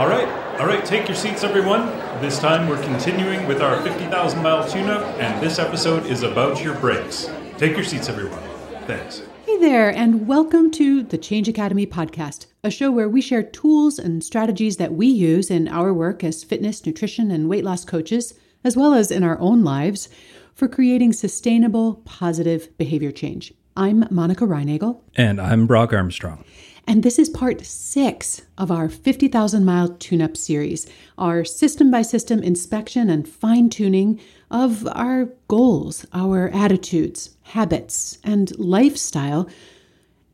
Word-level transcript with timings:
All 0.00 0.08
right, 0.08 0.26
all 0.58 0.66
right, 0.66 0.82
take 0.82 1.08
your 1.08 1.14
seats, 1.14 1.44
everyone. 1.44 1.84
This 2.22 2.38
time 2.38 2.66
we're 2.66 2.82
continuing 2.82 3.46
with 3.46 3.60
our 3.60 3.82
50,000 3.82 4.42
mile 4.42 4.66
tune 4.66 4.88
up, 4.88 5.04
and 5.20 5.42
this 5.42 5.58
episode 5.58 6.06
is 6.06 6.22
about 6.22 6.64
your 6.64 6.74
brakes. 6.76 7.30
Take 7.58 7.76
your 7.76 7.84
seats, 7.84 8.08
everyone. 8.08 8.40
Thanks. 8.86 9.20
Hey 9.44 9.58
there, 9.58 9.90
and 9.90 10.26
welcome 10.26 10.70
to 10.70 11.02
the 11.02 11.18
Change 11.18 11.50
Academy 11.50 11.86
podcast, 11.86 12.46
a 12.64 12.70
show 12.70 12.90
where 12.90 13.10
we 13.10 13.20
share 13.20 13.42
tools 13.42 13.98
and 13.98 14.24
strategies 14.24 14.78
that 14.78 14.94
we 14.94 15.06
use 15.06 15.50
in 15.50 15.68
our 15.68 15.92
work 15.92 16.24
as 16.24 16.44
fitness, 16.44 16.86
nutrition, 16.86 17.30
and 17.30 17.50
weight 17.50 17.64
loss 17.64 17.84
coaches, 17.84 18.32
as 18.64 18.78
well 18.78 18.94
as 18.94 19.10
in 19.10 19.22
our 19.22 19.38
own 19.38 19.62
lives, 19.62 20.08
for 20.54 20.66
creating 20.66 21.12
sustainable, 21.12 21.96
positive 22.06 22.74
behavior 22.78 23.12
change. 23.12 23.52
I'm 23.76 24.06
Monica 24.10 24.46
Reinagel. 24.46 25.02
And 25.14 25.38
I'm 25.38 25.66
Brock 25.66 25.92
Armstrong. 25.92 26.42
And 26.90 27.04
this 27.04 27.20
is 27.20 27.28
part 27.28 27.64
six 27.64 28.42
of 28.58 28.72
our 28.72 28.88
50,000 28.88 29.64
mile 29.64 29.90
tune 29.90 30.20
up 30.20 30.36
series, 30.36 30.88
our 31.16 31.44
system 31.44 31.88
by 31.88 32.02
system 32.02 32.42
inspection 32.42 33.08
and 33.08 33.28
fine 33.28 33.70
tuning 33.70 34.18
of 34.50 34.88
our 34.88 35.26
goals, 35.46 36.04
our 36.12 36.48
attitudes, 36.48 37.36
habits, 37.42 38.18
and 38.24 38.58
lifestyle. 38.58 39.48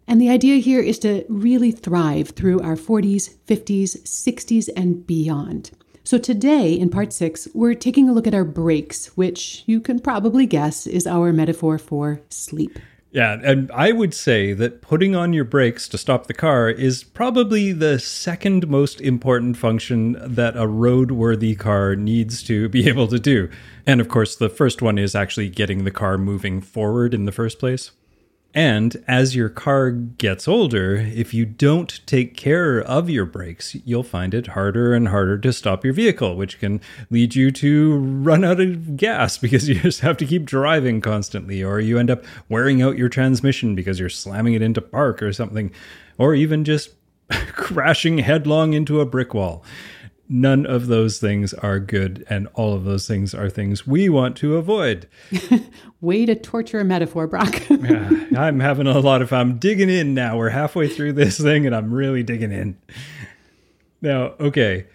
And 0.09 0.19
the 0.19 0.31
idea 0.31 0.57
here 0.57 0.81
is 0.81 0.99
to 1.01 1.27
really 1.29 1.73
thrive 1.73 2.31
through 2.31 2.63
our 2.63 2.77
40s, 2.77 3.37
50s, 3.47 4.01
60s, 4.05 4.71
and 4.75 5.07
beyond. 5.07 5.73
So 6.05 6.17
today, 6.17 6.73
in 6.73 6.89
part 6.89 7.13
six, 7.13 7.47
we're 7.53 7.75
taking 7.75 8.09
a 8.09 8.15
look 8.15 8.27
at 8.27 8.35
our 8.35 8.45
brakes, 8.45 9.09
which 9.09 9.63
you 9.67 9.79
can 9.79 10.01
probably 10.01 10.47
guess 10.47 10.87
is 10.87 11.07
our 11.07 11.35
metaphor 11.35 11.77
for 11.77 12.23
sleep. 12.31 12.79
Yeah, 13.17 13.39
and 13.43 13.71
I 13.73 13.93
would 13.93 14.13
say 14.13 14.53
that 14.53 14.83
putting 14.83 15.17
on 15.17 15.33
your 15.33 15.47
brakes 15.47 15.89
to 15.89 15.97
stop 15.97 16.27
the 16.27 16.35
car 16.35 16.69
is 16.69 17.03
probably 17.03 17.73
the 17.73 17.99
second 17.99 18.69
most 18.69 19.01
important 19.01 19.57
function 19.57 20.19
that 20.21 20.55
a 20.55 20.67
roadworthy 20.67 21.59
car 21.59 21.97
needs 21.97 22.43
to 22.43 22.69
be 22.69 22.87
able 22.91 23.09
to 23.09 23.19
do. 23.19 23.49
And 23.87 24.03
of 24.03 24.11
course, 24.11 24.37
the 24.37 24.51
first 24.51 24.83
one 24.83 24.99
is 24.99 25.15
actually 25.15 25.49
getting 25.49 25.85
the 25.85 25.91
car 25.91 26.19
moving 26.19 26.61
forward 26.61 27.15
in 27.15 27.25
the 27.25 27.33
first 27.33 27.59
place. 27.59 27.91
And 28.57 29.05
as 29.07 29.37
your 29.37 29.51
car 29.51 29.91
gets 29.91 30.49
older, 30.49 30.97
if 30.97 31.35
you 31.35 31.45
don't 31.45 32.01
take 32.07 32.39
care 32.39 32.81
of 32.81 33.11
your 33.11 33.27
brakes, 33.27 33.77
you'll 33.85 34.03
find 34.03 34.33
it 34.33 34.47
harder 34.47 34.95
and 34.95 35.09
harder 35.09 35.37
to 35.37 35.53
stop 35.53 35.85
your 35.85 35.93
vehicle, 35.93 36.37
which 36.37 36.59
can 36.59 36.81
lead 37.11 37.35
you 37.35 37.51
to 37.51 37.99
run 37.99 38.45
out 38.45 38.59
of 38.59 38.97
gas 38.97 39.37
because 39.47 39.69
you 39.69 39.75
just 39.75 40.01
have 40.01 40.17
to 40.17 40.25
keep 40.25 40.47
driving 40.47 41.03
constantly, 41.03 41.63
or 41.63 41.81
you 41.81 41.99
end 41.99 42.11
up 42.11 42.25
wearing 42.49 42.81
out 42.81 42.97
your 42.97 43.11
transmission 43.11 43.75
because 43.75 44.01
you're 44.01 44.09
slamming 44.09 44.55
it 44.55 44.63
into 44.63 44.81
park 44.81 45.23
or 45.23 45.35
something, 45.35 45.71
or 46.17 46.35
even 46.35 46.65
just 46.65 46.93
crashing 47.53 48.17
headlong 48.17 48.73
into 48.73 49.03
a 49.03 49.07
brick 49.07 49.35
wall 49.35 49.63
none 50.29 50.67
of 50.67 50.87
those 50.87 51.19
things 51.19 51.55
are 51.55 51.79
good, 51.79 52.25
and 52.29 52.49
all 52.55 52.75
of 52.75 52.85
those 52.85 53.07
things 53.07 53.35
are 53.35 53.49
things 53.49 53.87
we 53.87 54.09
want 54.09 54.37
to 54.39 54.57
avoid. 54.57 55.09
Way 56.01 56.27
to 56.27 56.35
torture 56.35 56.81
a 56.81 56.85
metaphor, 56.85 57.27
Brock. 57.27 57.63
yeah, 57.71 58.11
I'm 58.37 58.61
having 58.61 58.87
a 58.87 58.99
lot 58.99 59.23
of 59.23 59.31
fun. 59.31 59.59
digging 59.59 59.91
in 59.91 60.15
now. 60.15 60.37
We're 60.37 60.51
halfway 60.51 60.89
through 60.89 61.15
this 61.15 61.39
thing, 61.39 61.67
and 61.67 61.75
I'm 61.75 61.93
really 61.93 62.23
digging 62.23 62.53
in. 62.53 62.79
Now, 64.03 64.35
okay, 64.41 64.87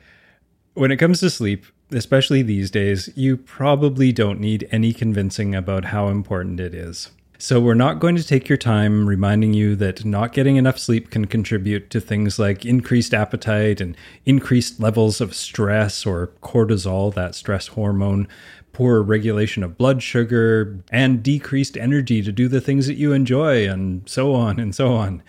when 0.74 0.92
it 0.92 0.98
comes 0.98 1.20
to 1.22 1.30
sleep, 1.30 1.66
especially 1.92 2.42
these 2.42 2.72
days, 2.72 3.10
you 3.16 3.38
probably 3.38 4.12
don't 4.12 4.40
need 4.40 4.68
any 4.72 4.94
convincing 4.94 5.56
about 5.56 5.86
how 5.86 6.08
important 6.08 6.60
it 6.60 6.74
is. 6.74 7.12
So, 7.42 7.60
we're 7.60 7.74
not 7.74 8.00
going 8.00 8.16
to 8.18 8.24
take 8.24 8.48
your 8.48 8.58
time 8.60 9.08
reminding 9.10 9.56
you 9.56 9.76
that 9.78 10.06
not 10.06 10.32
getting 10.32 10.58
enough 10.58 10.78
sleep 10.78 11.10
can 11.10 11.26
contribute 11.26 11.90
to 11.90 12.00
things 12.00 12.38
like 12.38 12.68
increased 12.68 13.16
appetite 13.16 13.82
and 13.82 13.98
increased 14.28 14.80
levels 14.80 15.20
of 15.20 15.34
stress 15.34 16.06
or 16.06 16.28
cortisol, 16.44 17.12
that 17.16 17.34
stress 17.34 17.66
hormone, 17.66 18.28
poor 18.74 19.02
regulation 19.02 19.64
of 19.64 19.76
blood 19.76 20.04
sugar, 20.04 20.84
and 20.92 21.24
decreased 21.24 21.78
energy 21.78 22.22
to 22.22 22.32
do 22.32 22.48
the 22.48 22.62
things 22.62 22.86
that 22.86 22.98
you 22.98 23.12
enjoy, 23.12 23.68
and 23.68 24.08
so 24.08 24.36
on 24.36 24.60
and 24.60 24.76
so 24.76 24.94
on. 24.94 25.24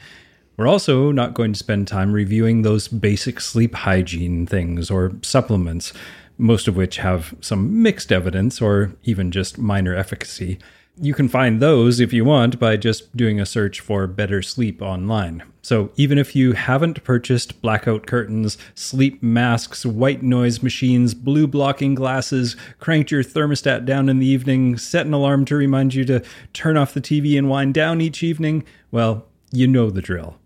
We're 0.59 0.69
also 0.69 1.13
not 1.13 1.33
going 1.33 1.55
to 1.55 1.59
spend 1.59 1.89
time 1.89 2.13
reviewing 2.13 2.61
those 2.61 2.89
basic 2.89 3.41
sleep 3.41 3.75
hygiene 3.75 4.45
things 4.45 4.91
or 4.91 5.13
supplements, 5.23 5.95
most 6.37 6.69
of 6.69 6.77
which 6.77 6.99
have 6.99 7.35
some 7.41 7.83
mixed 7.83 8.13
evidence 8.13 8.61
or 8.61 8.93
even 9.03 9.31
just 9.31 9.57
minor 9.57 9.97
efficacy. 9.97 10.59
You 11.01 11.15
can 11.15 11.29
find 11.29 11.61
those 11.61 12.01
if 12.01 12.13
you 12.13 12.23
want 12.23 12.59
by 12.59 12.77
just 12.77 13.17
doing 13.17 13.41
a 13.41 13.47
search 13.47 13.81
for 13.81 14.07
better 14.07 14.43
sleep 14.43 14.83
online. 14.83 15.43
So, 15.63 15.91
even 15.97 16.19
if 16.19 16.37
you 16.37 16.53
haven't 16.53 17.03
purchased 17.03 17.63
blackout 17.63 18.07
curtains, 18.07 18.59
sleep 18.75 19.23
masks, 19.23 19.87
white 19.87 20.23
noise 20.23 20.63
machines, 20.63 21.15
blue 21.15 21.47
blocking 21.47 21.95
glasses, 21.95 22.57
cranked 22.79 23.11
your 23.11 23.23
thermostat 23.23 23.87
down 23.87 24.11
in 24.11 24.19
the 24.19 24.27
evening, 24.27 24.77
set 24.77 25.07
an 25.07 25.15
alarm 25.15 25.47
to 25.47 25.57
remind 25.57 25.95
you 25.95 26.05
to 26.05 26.23
turn 26.53 26.77
off 26.77 26.93
the 26.93 27.01
TV 27.01 27.39
and 27.39 27.49
wind 27.49 27.73
down 27.73 28.03
each 28.03 28.23
evening, 28.23 28.63
well, 28.91 29.27
you 29.51 29.67
know 29.67 29.89
the 29.89 30.03
drill. 30.03 30.37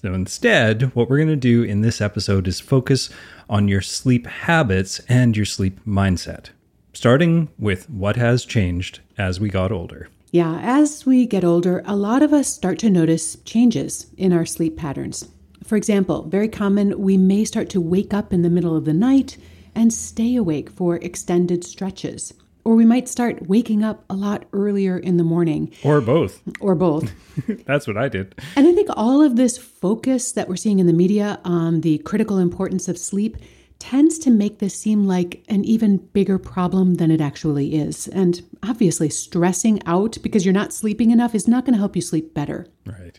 So, 0.00 0.14
instead, 0.14 0.94
what 0.94 1.10
we're 1.10 1.18
going 1.18 1.28
to 1.28 1.36
do 1.36 1.62
in 1.62 1.82
this 1.82 2.00
episode 2.00 2.48
is 2.48 2.58
focus 2.58 3.10
on 3.50 3.68
your 3.68 3.82
sleep 3.82 4.26
habits 4.26 5.00
and 5.10 5.36
your 5.36 5.46
sleep 5.46 5.78
mindset 5.84 6.50
starting 6.92 7.48
with 7.58 7.88
what 7.88 8.16
has 8.16 8.44
changed 8.44 9.00
as 9.18 9.40
we 9.40 9.48
got 9.48 9.72
older. 9.72 10.08
Yeah, 10.32 10.60
as 10.62 11.04
we 11.04 11.26
get 11.26 11.44
older, 11.44 11.82
a 11.86 11.96
lot 11.96 12.22
of 12.22 12.32
us 12.32 12.52
start 12.52 12.78
to 12.80 12.90
notice 12.90 13.36
changes 13.44 14.06
in 14.16 14.32
our 14.32 14.46
sleep 14.46 14.76
patterns. 14.76 15.28
For 15.64 15.76
example, 15.76 16.22
very 16.22 16.48
common, 16.48 17.00
we 17.00 17.16
may 17.16 17.44
start 17.44 17.68
to 17.70 17.80
wake 17.80 18.14
up 18.14 18.32
in 18.32 18.42
the 18.42 18.50
middle 18.50 18.76
of 18.76 18.84
the 18.84 18.92
night 18.92 19.36
and 19.74 19.92
stay 19.92 20.36
awake 20.36 20.70
for 20.70 20.96
extended 20.96 21.64
stretches. 21.64 22.32
Or 22.62 22.74
we 22.74 22.84
might 22.84 23.08
start 23.08 23.48
waking 23.48 23.82
up 23.82 24.04
a 24.10 24.14
lot 24.14 24.44
earlier 24.52 24.98
in 24.98 25.16
the 25.16 25.24
morning. 25.24 25.72
Or 25.82 26.00
both. 26.00 26.42
Or 26.60 26.74
both. 26.74 27.12
That's 27.66 27.86
what 27.86 27.96
I 27.96 28.08
did. 28.08 28.34
And 28.54 28.68
I 28.68 28.72
think 28.72 28.88
all 28.96 29.22
of 29.22 29.36
this 29.36 29.56
focus 29.58 30.32
that 30.32 30.48
we're 30.48 30.56
seeing 30.56 30.78
in 30.78 30.86
the 30.86 30.92
media 30.92 31.40
on 31.44 31.80
the 31.80 31.98
critical 31.98 32.38
importance 32.38 32.86
of 32.86 32.98
sleep 32.98 33.36
tends 33.80 34.18
to 34.20 34.30
make 34.30 34.58
this 34.58 34.78
seem 34.78 35.06
like 35.06 35.42
an 35.48 35.64
even 35.64 35.96
bigger 35.96 36.38
problem 36.38 36.94
than 36.94 37.10
it 37.10 37.20
actually 37.20 37.74
is. 37.74 38.06
And 38.06 38.40
obviously, 38.62 39.08
stressing 39.08 39.82
out 39.86 40.18
because 40.22 40.44
you're 40.44 40.54
not 40.54 40.72
sleeping 40.72 41.10
enough 41.10 41.34
is 41.34 41.48
not 41.48 41.64
going 41.64 41.72
to 41.72 41.78
help 41.78 41.96
you 41.96 42.02
sleep 42.02 42.32
better. 42.32 42.66
Right. 42.86 43.18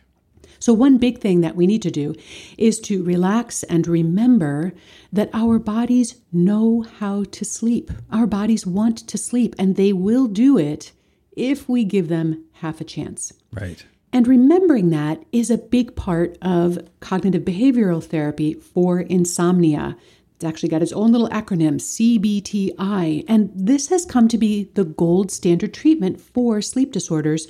So, 0.60 0.74
one 0.74 1.00
big 1.00 1.18
thing 1.18 1.42
that 1.42 1.56
we 1.56 1.66
need 1.66 1.82
to 1.82 1.92
do 1.92 2.14
is 2.58 2.80
to 2.82 3.04
relax 3.04 3.64
and 3.64 3.88
remember 3.88 4.74
that 5.12 5.32
our 5.34 5.58
bodies 5.58 6.22
know 6.32 6.86
how 7.00 7.24
to 7.24 7.44
sleep. 7.44 7.92
Our 8.12 8.28
bodies 8.28 8.66
want 8.66 9.00
to 9.08 9.18
sleep, 9.18 9.56
and 9.58 9.76
they 9.76 9.92
will 9.92 10.28
do 10.28 10.60
it 10.60 10.92
if 11.36 11.68
we 11.68 11.84
give 11.84 12.10
them 12.10 12.46
half 12.54 12.80
a 12.80 12.84
chance. 12.86 13.34
Right. 13.52 13.84
And 14.14 14.28
remembering 14.28 14.92
that 14.92 15.24
is 15.32 15.50
a 15.50 15.58
big 15.58 15.96
part 15.96 16.38
of 16.42 16.78
cognitive 17.00 17.44
behavioral 17.44 18.04
therapy 18.04 18.54
for 18.54 19.00
insomnia. 19.00 19.98
It's 20.42 20.50
actually 20.50 20.70
got 20.70 20.82
its 20.82 20.92
own 20.94 21.12
little 21.12 21.30
acronym, 21.30 21.76
CBTI, 21.76 23.26
and 23.28 23.52
this 23.54 23.90
has 23.90 24.08
come 24.08 24.28
to 24.28 24.40
be 24.40 24.72
the 24.74 24.86
gold 24.86 25.30
standard 25.30 25.72
treatment 25.72 26.20
for 26.20 26.64
sleep 26.64 26.92
disorders. 26.92 27.48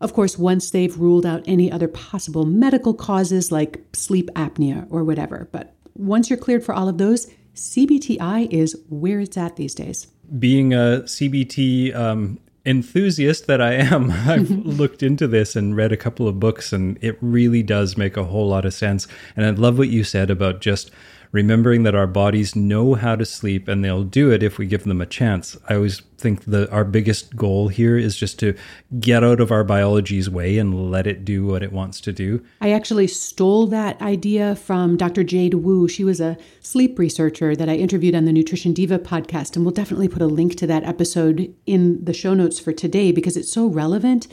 Of 0.00 0.12
course, 0.12 0.38
once 0.38 0.70
they've 0.70 0.96
ruled 0.96 1.26
out 1.26 1.42
any 1.48 1.68
other 1.72 1.88
possible 1.88 2.46
medical 2.46 2.94
causes 2.94 3.50
like 3.50 3.84
sleep 3.92 4.30
apnea 4.36 4.86
or 4.88 5.02
whatever. 5.02 5.48
But 5.50 5.74
once 5.96 6.30
you're 6.30 6.38
cleared 6.38 6.62
for 6.62 6.72
all 6.72 6.88
of 6.88 6.98
those, 6.98 7.26
CBTI 7.56 8.52
is 8.52 8.80
where 8.88 9.18
it's 9.18 9.36
at 9.36 9.56
these 9.56 9.74
days. 9.74 10.06
Being 10.38 10.72
a 10.72 11.02
CBT 11.06 11.92
um, 11.92 12.38
enthusiast 12.64 13.48
that 13.48 13.60
I 13.60 13.72
am, 13.72 14.10
I've 14.28 14.48
looked 14.64 15.02
into 15.02 15.26
this 15.26 15.56
and 15.56 15.74
read 15.74 15.90
a 15.90 15.96
couple 15.96 16.28
of 16.28 16.38
books, 16.38 16.72
and 16.72 16.98
it 17.00 17.18
really 17.20 17.64
does 17.64 17.96
make 17.96 18.16
a 18.16 18.22
whole 18.22 18.46
lot 18.46 18.64
of 18.64 18.74
sense. 18.74 19.08
And 19.34 19.44
I 19.44 19.50
love 19.50 19.76
what 19.76 19.88
you 19.88 20.04
said 20.04 20.30
about 20.30 20.60
just 20.60 20.92
remembering 21.32 21.82
that 21.82 21.94
our 21.94 22.06
bodies 22.06 22.56
know 22.56 22.94
how 22.94 23.16
to 23.16 23.24
sleep 23.24 23.68
and 23.68 23.84
they'll 23.84 24.04
do 24.04 24.30
it 24.30 24.42
if 24.42 24.58
we 24.58 24.66
give 24.66 24.84
them 24.84 25.00
a 25.00 25.06
chance. 25.06 25.56
I 25.68 25.74
always 25.74 26.00
think 26.16 26.44
that 26.46 26.70
our 26.70 26.84
biggest 26.84 27.36
goal 27.36 27.68
here 27.68 27.96
is 27.96 28.16
just 28.16 28.38
to 28.40 28.56
get 28.98 29.22
out 29.22 29.40
of 29.40 29.52
our 29.52 29.64
biology's 29.64 30.28
way 30.28 30.58
and 30.58 30.90
let 30.90 31.06
it 31.06 31.24
do 31.24 31.46
what 31.46 31.62
it 31.62 31.72
wants 31.72 32.00
to 32.02 32.12
do. 32.12 32.44
I 32.60 32.72
actually 32.72 33.06
stole 33.06 33.66
that 33.68 34.00
idea 34.00 34.56
from 34.56 34.96
Dr. 34.96 35.22
Jade 35.22 35.54
Wu. 35.54 35.88
She 35.88 36.04
was 36.04 36.20
a 36.20 36.36
sleep 36.60 36.98
researcher 36.98 37.54
that 37.54 37.68
I 37.68 37.74
interviewed 37.74 38.14
on 38.14 38.24
the 38.24 38.32
Nutrition 38.32 38.72
Diva 38.72 38.98
podcast, 38.98 39.54
and 39.54 39.64
we'll 39.64 39.74
definitely 39.74 40.08
put 40.08 40.22
a 40.22 40.26
link 40.26 40.56
to 40.56 40.66
that 40.66 40.84
episode 40.84 41.54
in 41.66 42.04
the 42.04 42.14
show 42.14 42.34
notes 42.34 42.58
for 42.58 42.72
today 42.72 43.12
because 43.12 43.36
it's 43.36 43.52
so 43.52 43.66
relevant. 43.66 44.26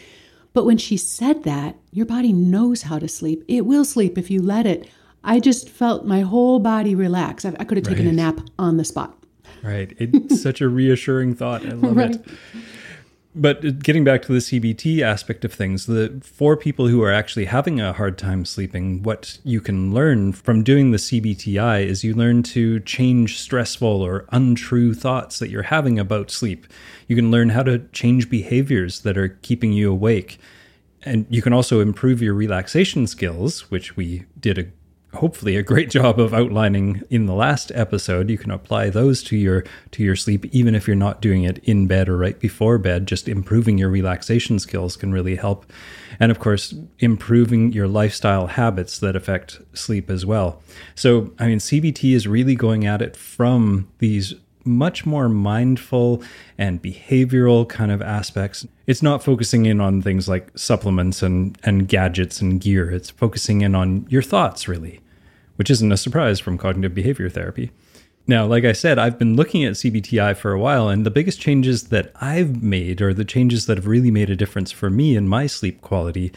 But 0.54 0.66
when 0.66 0.78
she 0.78 0.96
said 0.96 1.44
that, 1.44 1.76
your 1.92 2.06
body 2.06 2.32
knows 2.32 2.84
how 2.84 2.98
to 2.98 3.10
sleep. 3.10 3.44
It 3.48 3.66
will 3.66 3.84
sleep 3.84 4.18
if 4.18 4.32
you 4.32 4.42
let 4.42 4.66
it. 4.66 4.90
I 5.26 5.40
just 5.40 5.70
felt 5.70 6.06
my 6.06 6.22
whole 6.22 6.60
body 6.60 6.96
relax. 6.96 7.44
I, 7.44 7.56
I 7.60 7.66
could 7.66 7.78
have 7.78 7.86
taken 7.86 8.06
right. 8.06 8.14
a 8.14 8.16
nap 8.16 8.40
on 8.58 8.78
the 8.78 8.86
spot. 8.86 9.18
Right. 9.64 9.94
It's 9.98 10.42
such 10.44 10.62
a 10.62 10.70
reassuring 10.70 11.36
thought. 11.36 11.66
I 11.66 11.70
love 11.72 11.98
right. 11.98 12.16
it. 12.16 12.28
But 13.38 13.66
uh, 13.66 13.72
getting 13.72 14.06
back 14.06 14.22
to 14.24 14.32
the 14.32 14.40
CBT 14.40 15.02
aspect 15.02 15.44
of 15.44 15.52
things, 15.54 15.88
the 15.88 16.22
for 16.24 16.56
people 16.56 16.88
who 16.88 17.04
are 17.04 17.12
actually 17.12 17.46
having 17.46 17.82
a 17.82 17.92
hard 17.92 18.18
time 18.18 18.46
sleeping, 18.46 19.04
what 19.04 19.40
you 19.44 19.60
can 19.60 19.94
learn 19.94 20.32
from 20.32 20.64
doing 20.64 20.92
the 20.92 20.98
CBTI 20.98 21.86
is 21.86 22.04
you 22.04 22.14
learn 22.14 22.44
to 22.44 22.80
change 22.82 23.40
stressful 23.40 24.02
or 24.02 24.26
untrue 24.32 24.94
thoughts 24.94 25.40
that 25.40 25.50
you're 25.50 25.64
having 25.64 26.00
about 26.00 26.32
sleep. 26.32 26.66
You 27.08 27.16
can 27.16 27.30
learn 27.30 27.50
how 27.50 27.64
to 27.64 27.80
change 27.90 28.30
behaviors 28.30 29.02
that 29.02 29.18
are 29.18 29.30
keeping 29.30 29.74
you 29.74 29.92
awake. 29.92 30.40
And 31.04 31.28
you 31.30 31.42
can 31.42 31.54
also 31.54 31.82
improve 31.82 32.22
your 32.22 32.34
relaxation 32.34 33.06
skills, 33.06 33.70
which 33.70 33.98
we 33.98 34.26
did 34.40 34.58
a 34.58 34.66
hopefully 35.16 35.56
a 35.56 35.64
great 35.64 35.90
job 35.90 36.20
of 36.20 36.34
outlining 36.34 37.04
in 37.10 37.26
the 37.26 37.34
last 37.34 37.72
episode. 37.74 38.30
You 38.30 38.38
can 38.38 38.52
apply 38.52 38.90
those 38.90 39.24
to 39.24 39.38
your 39.38 39.64
to 39.92 40.04
your 40.04 40.16
sleep 40.16 40.46
even 40.54 40.76
if 40.76 40.88
you're 40.88 40.96
not 40.96 41.22
doing 41.22 41.44
it 41.44 41.58
in 41.60 41.88
bed 41.88 42.08
or 42.08 42.18
right 42.18 42.40
before 42.40 42.78
bed. 42.78 43.08
Just 43.08 43.28
improving 43.28 43.78
your 43.78 43.90
relaxation 43.90 44.60
skills 44.60 44.96
can 44.96 45.12
really 45.12 45.36
help. 45.36 45.66
And 46.20 46.32
of 46.32 46.40
course 46.40 46.74
improving 47.00 47.72
your 47.72 47.88
lifestyle 47.88 48.48
habits 48.48 49.00
that 49.00 49.16
affect 49.16 49.62
sleep 49.74 50.10
as 50.10 50.26
well. 50.26 50.62
So 50.96 51.32
i 51.40 51.48
mean 51.48 51.60
cbt 51.60 52.16
is 52.16 52.28
really 52.28 52.56
going 52.56 52.86
at 52.86 53.02
it 53.02 53.16
from 53.18 53.88
these 54.00 54.36
much 54.66 55.06
more 55.06 55.30
mindful 55.30 56.24
and 56.58 56.82
behavioral 56.82 57.70
kind 57.70 57.92
of 57.92 58.02
aspects. 58.02 58.66
It's 58.88 59.04
not 59.04 59.24
focusing 59.24 59.66
in 59.68 59.80
on 59.80 60.02
things 60.02 60.28
like 60.28 60.50
supplements 60.58 61.22
and, 61.22 61.58
and 61.64 61.88
gadgets 61.88 62.42
and 62.42 62.60
gear. 62.60 62.90
It's 62.90 63.12
focusing 63.12 63.62
in 63.62 63.76
on 63.76 64.08
your 64.10 64.24
thoughts, 64.24 64.68
really 64.68 65.02
which 65.56 65.70
isn't 65.70 65.92
a 65.92 65.98
surprise 65.98 66.40
from 66.40 66.58
cognitive 66.58 66.94
behavior 66.94 67.30
therapy. 67.30 67.72
Now, 68.28 68.46
like 68.46 68.66
I 68.66 68.72
said, 68.72 68.98
I've 68.98 69.20
been 69.20 69.36
looking 69.36 69.64
at 69.64 69.74
CBTI 69.74 70.36
for 70.36 70.52
a 70.52 70.60
while, 70.60 70.90
and 70.90 71.06
the 71.06 71.12
biggest 71.12 71.40
changes 71.40 71.90
that 71.90 72.12
I've 72.20 72.64
made, 72.64 73.02
or 73.02 73.14
the 73.14 73.26
changes 73.26 73.68
that 73.68 73.78
have 73.78 73.88
really 73.88 74.12
made 74.12 74.30
a 74.30 74.36
difference 74.36 74.72
for 74.72 74.90
me 74.90 75.16
in 75.16 75.28
my 75.28 75.46
sleep 75.46 75.82
quality, 75.82 76.32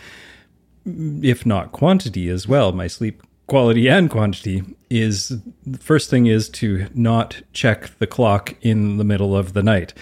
if 0.85 1.47
not 1.47 1.73
quantity 1.73 2.29
as 2.29 2.47
well, 2.47 2.73
my 2.73 2.87
sleep 2.87 3.23
quality 3.49 3.89
and 3.89 4.09
quantity, 4.09 4.63
is 4.89 5.33
the 5.67 5.79
first 5.79 6.09
thing 6.09 6.27
is 6.27 6.49
to 6.49 6.87
not 6.95 7.43
check 7.53 7.99
the 7.99 8.07
clock 8.07 8.55
in 8.63 8.99
the 8.99 9.05
middle 9.05 9.37
of 9.37 9.53
the 9.53 9.63
night. 9.63 9.93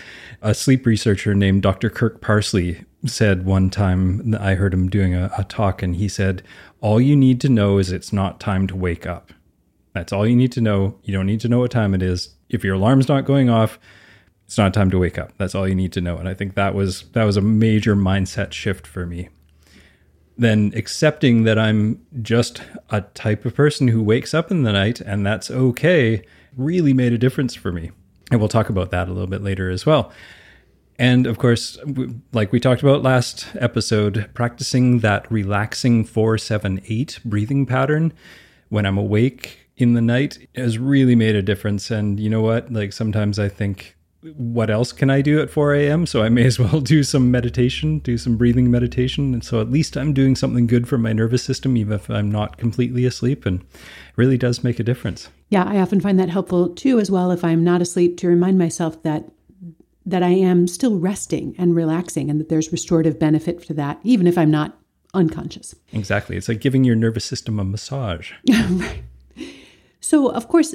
A 0.43 0.55
sleep 0.55 0.85
researcher 0.85 1.35
named 1.35 1.63
Dr. 1.63 1.89
Kirk 1.89 2.21
Parsley 2.21 2.85
said 3.07 3.47
one 3.47 3.71
time, 3.71 4.37
I 4.39 4.55
heard 4.55 4.75
him 4.75 4.89
doing 4.89 5.15
a, 5.15 5.31
a 5.39 5.45
talk, 5.45 5.83
and 5.83 5.97
he 5.97 6.09
said, 6.09 6.43
All 6.81 7.01
you 7.01 7.17
need 7.17 7.41
to 7.41 7.49
know 7.49 7.79
is 7.79 7.91
it's 7.91 8.13
not 8.13 8.41
time 8.41 8.67
to 8.67 8.77
wake 8.77 9.07
up. 9.07 9.33
That's 9.93 10.13
all 10.13 10.27
you 10.27 10.37
need 10.37 10.53
to 10.53 10.61
know. 10.61 10.99
You 11.05 11.15
don't 11.15 11.27
need 11.27 11.41
to 11.41 11.49
know 11.49 11.61
what 11.61 11.71
time 11.71 11.95
it 11.95 12.03
is. 12.03 12.35
If 12.51 12.63
your 12.63 12.75
alarm's 12.75 13.09
not 13.09 13.25
going 13.25 13.49
off, 13.49 13.79
it's 14.45 14.59
not 14.59 14.75
time 14.75 14.91
to 14.91 14.99
wake 14.99 15.19
up. 15.19 15.33
That's 15.39 15.55
all 15.55 15.67
you 15.67 15.75
need 15.75 15.93
to 15.95 16.01
know. 16.01 16.19
And 16.19 16.29
I 16.29 16.35
think 16.35 16.55
that 16.55 16.75
was 16.75 17.03
that 17.13 17.25
was 17.25 17.37
a 17.37 17.41
major 17.41 17.97
mindset 17.97 18.53
shift 18.53 18.87
for 18.87 19.07
me. 19.07 19.31
Then 20.39 20.73
accepting 20.75 21.45
that 21.45 21.59
I'm 21.59 22.05
just 22.21 22.63
a 22.91 23.01
type 23.01 23.45
of 23.45 23.55
person 23.55 23.89
who 23.89 24.03
wakes 24.03 24.35
up 24.35 24.51
in 24.51 24.65
the 24.65 24.73
night 24.73 25.01
and 25.01 25.25
that's 25.25 25.51
okay 25.51 26.23
really 26.57 26.93
made 26.93 27.13
a 27.13 27.19
difference 27.19 27.55
for 27.55 27.73
me. 27.73 27.91
And 28.31 28.41
we'll 28.41 28.49
talk 28.49 28.69
about 28.69 28.91
that 28.91 29.09
a 29.09 29.13
little 29.13 29.29
bit 29.29 29.43
later 29.43 29.71
as 29.71 29.87
well. 29.87 30.13
And 30.99 31.27
of 31.27 31.39
course, 31.39 31.79
like 32.33 32.53
we 32.53 32.61
talked 32.61 32.83
about 32.83 33.03
last 33.03 33.47
episode, 33.57 34.31
practicing 34.35 35.01
that 35.01 35.31
relaxing 35.31 36.05
478 36.05 37.21
breathing 37.25 37.67
pattern 37.67 38.13
when 38.69 38.87
I'm 38.87 38.99
awake 38.99 39.59
in 39.77 39.93
the 39.93 40.01
night 40.01 40.49
has 40.55 40.79
really 40.79 41.15
made 41.15 41.35
a 41.35 41.43
difference. 41.43 41.91
And 41.91 42.19
you 42.19 42.31
know 42.31 42.41
what? 42.41 42.73
Like 42.73 42.93
sometimes 42.93 43.39
I 43.39 43.49
think, 43.49 43.96
what 44.37 44.71
else 44.71 44.93
can 44.93 45.11
I 45.11 45.21
do 45.21 45.41
at 45.41 45.51
4 45.51 45.75
a.m.? 45.75 46.07
So 46.07 46.23
I 46.23 46.29
may 46.29 46.45
as 46.45 46.59
well 46.59 46.81
do 46.81 47.03
some 47.03 47.31
meditation, 47.31 47.99
do 48.01 48.19
some 48.19 48.37
breathing 48.37 48.71
meditation. 48.71 49.35
And 49.35 49.45
so 49.45 49.61
at 49.61 49.71
least 49.71 49.97
I'm 49.97 50.13
doing 50.13 50.37
something 50.37 50.67
good 50.67 50.89
for 50.89 50.99
my 50.99 51.13
nervous 51.13 51.43
system, 51.43 51.77
even 51.77 51.95
if 51.95 52.11
I'm 52.11 52.31
not 52.31 52.59
completely 52.59 53.05
asleep. 53.05 53.47
And 53.47 53.61
it 53.61 54.17
really 54.17 54.39
does 54.39 54.65
make 54.65 54.81
a 54.81 54.85
difference. 54.85 55.29
Yeah, 55.51 55.65
I 55.65 55.79
often 55.79 56.01
find 56.01 56.19
that 56.19 56.31
helpful 56.31 56.69
too, 56.71 56.99
as 56.99 57.11
well, 57.11 57.31
if 57.31 57.45
I'm 57.45 57.63
not 57.63 57.83
asleep, 57.83 58.17
to 58.19 58.29
remind 58.29 58.59
myself 58.59 59.03
that 59.03 59.31
that 60.09 60.23
I 60.23 60.29
am 60.29 60.69
still 60.69 61.01
resting 61.01 61.57
and 61.59 61.75
relaxing 61.75 62.31
and 62.31 62.39
that 62.39 62.49
there's 62.49 62.71
restorative 62.71 63.19
benefit 63.19 63.61
to 63.65 63.75
that, 63.75 63.99
even 64.05 64.29
if 64.29 64.39
I'm 64.39 64.53
not 64.53 64.79
unconscious. 65.15 65.75
Exactly. 65.93 66.37
It's 66.37 66.49
like 66.49 66.61
giving 66.61 66.85
your 66.85 66.95
nervous 66.95 67.25
system 67.25 67.59
a 67.59 67.65
massage. 67.65 68.31
right. 68.49 69.03
So, 70.07 70.29
of 70.29 70.47
course, 70.47 70.73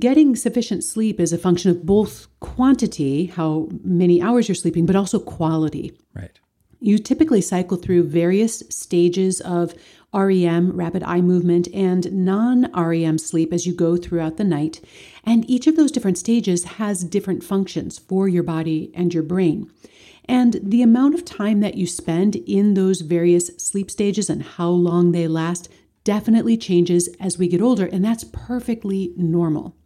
getting 0.00 0.34
sufficient 0.34 0.82
sleep 0.82 1.20
is 1.20 1.32
a 1.32 1.38
function 1.38 1.70
of 1.70 1.86
both 1.86 2.26
quantity, 2.40 3.26
how 3.26 3.68
many 3.84 4.20
hours 4.20 4.48
you're 4.48 4.56
sleeping, 4.56 4.84
but 4.84 4.96
also 4.96 5.20
quality. 5.20 5.96
Right. 6.12 6.36
You 6.80 6.98
typically 6.98 7.40
cycle 7.40 7.76
through 7.76 8.08
various 8.08 8.64
stages 8.68 9.40
of 9.42 9.76
REM, 10.12 10.72
rapid 10.72 11.04
eye 11.04 11.20
movement, 11.20 11.68
and 11.72 12.10
non 12.10 12.68
REM 12.72 13.18
sleep 13.18 13.52
as 13.52 13.64
you 13.64 13.72
go 13.72 13.96
throughout 13.96 14.38
the 14.38 14.50
night. 14.58 14.80
And 15.22 15.48
each 15.48 15.68
of 15.68 15.76
those 15.76 15.92
different 15.92 16.18
stages 16.18 16.64
has 16.64 17.04
different 17.04 17.44
functions 17.44 17.96
for 17.96 18.26
your 18.26 18.42
body 18.42 18.90
and 18.92 19.14
your 19.14 19.22
brain. 19.22 19.70
And 20.24 20.58
the 20.60 20.82
amount 20.82 21.14
of 21.14 21.24
time 21.24 21.60
that 21.60 21.76
you 21.76 21.86
spend 21.86 22.34
in 22.34 22.74
those 22.74 23.02
various 23.02 23.52
sleep 23.56 23.88
stages 23.88 24.28
and 24.28 24.42
how 24.42 24.70
long 24.70 25.12
they 25.12 25.28
last 25.28 25.68
definitely 26.08 26.56
changes 26.56 27.10
as 27.20 27.36
we 27.36 27.46
get 27.48 27.60
older, 27.60 27.84
and 27.84 28.02
that's 28.02 28.24
perfectly 28.24 29.12
normal. 29.14 29.76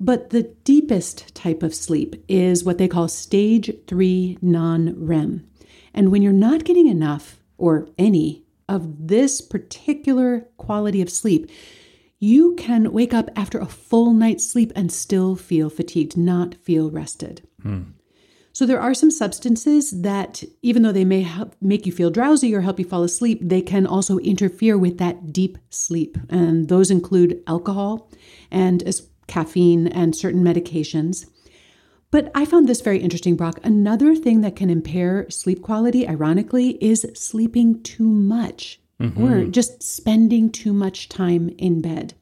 But 0.00 0.30
the 0.30 0.52
deepest 0.64 1.32
type 1.36 1.62
of 1.62 1.72
sleep 1.72 2.24
is 2.26 2.64
what 2.64 2.78
they 2.78 2.88
call 2.88 3.06
stage 3.06 3.70
three 3.86 4.38
non 4.42 5.06
REM. 5.06 5.48
And 5.94 6.10
when 6.10 6.20
you're 6.20 6.32
not 6.32 6.64
getting 6.64 6.88
enough 6.88 7.38
or 7.58 7.88
any 7.96 8.42
of 8.68 9.06
this 9.06 9.40
particular 9.40 10.48
quality 10.56 11.00
of 11.00 11.10
sleep, 11.10 11.48
you 12.18 12.56
can 12.56 12.90
wake 12.90 13.14
up 13.14 13.30
after 13.36 13.60
a 13.60 13.66
full 13.66 14.12
night's 14.12 14.50
sleep 14.50 14.72
and 14.74 14.90
still 14.90 15.36
feel 15.36 15.70
fatigued, 15.70 16.16
not 16.16 16.56
feel 16.56 16.90
rested. 16.90 17.46
Hmm. 17.62 17.82
So, 18.58 18.66
there 18.66 18.80
are 18.80 18.92
some 18.92 19.12
substances 19.12 19.92
that, 20.02 20.42
even 20.62 20.82
though 20.82 20.90
they 20.90 21.04
may 21.04 21.22
help 21.22 21.54
make 21.60 21.86
you 21.86 21.92
feel 21.92 22.10
drowsy 22.10 22.52
or 22.52 22.62
help 22.62 22.80
you 22.80 22.84
fall 22.84 23.04
asleep, 23.04 23.38
they 23.40 23.62
can 23.62 23.86
also 23.86 24.18
interfere 24.18 24.76
with 24.76 24.98
that 24.98 25.32
deep 25.32 25.58
sleep. 25.70 26.18
And 26.28 26.68
those 26.68 26.90
include 26.90 27.40
alcohol 27.46 28.10
and 28.50 28.82
as 28.82 29.08
caffeine 29.28 29.86
and 29.86 30.16
certain 30.16 30.42
medications. 30.42 31.26
But 32.10 32.32
I 32.34 32.44
found 32.44 32.68
this 32.68 32.80
very 32.80 32.98
interesting, 32.98 33.36
Brock. 33.36 33.60
Another 33.62 34.16
thing 34.16 34.40
that 34.40 34.56
can 34.56 34.70
impair 34.70 35.30
sleep 35.30 35.62
quality, 35.62 36.08
ironically, 36.08 36.70
is 36.84 37.06
sleeping 37.14 37.80
too 37.84 38.08
much 38.08 38.80
mm-hmm. 39.00 39.22
or 39.22 39.44
just 39.44 39.84
spending 39.84 40.50
too 40.50 40.72
much 40.72 41.08
time 41.08 41.54
in 41.58 41.80
bed. 41.80 42.14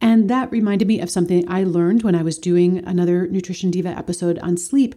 And 0.00 0.28
that 0.28 0.50
reminded 0.50 0.88
me 0.88 1.00
of 1.00 1.08
something 1.08 1.48
I 1.48 1.62
learned 1.62 2.02
when 2.02 2.16
I 2.16 2.22
was 2.22 2.36
doing 2.36 2.84
another 2.84 3.28
Nutrition 3.28 3.70
Diva 3.70 3.90
episode 3.90 4.40
on 4.40 4.56
sleep 4.56 4.96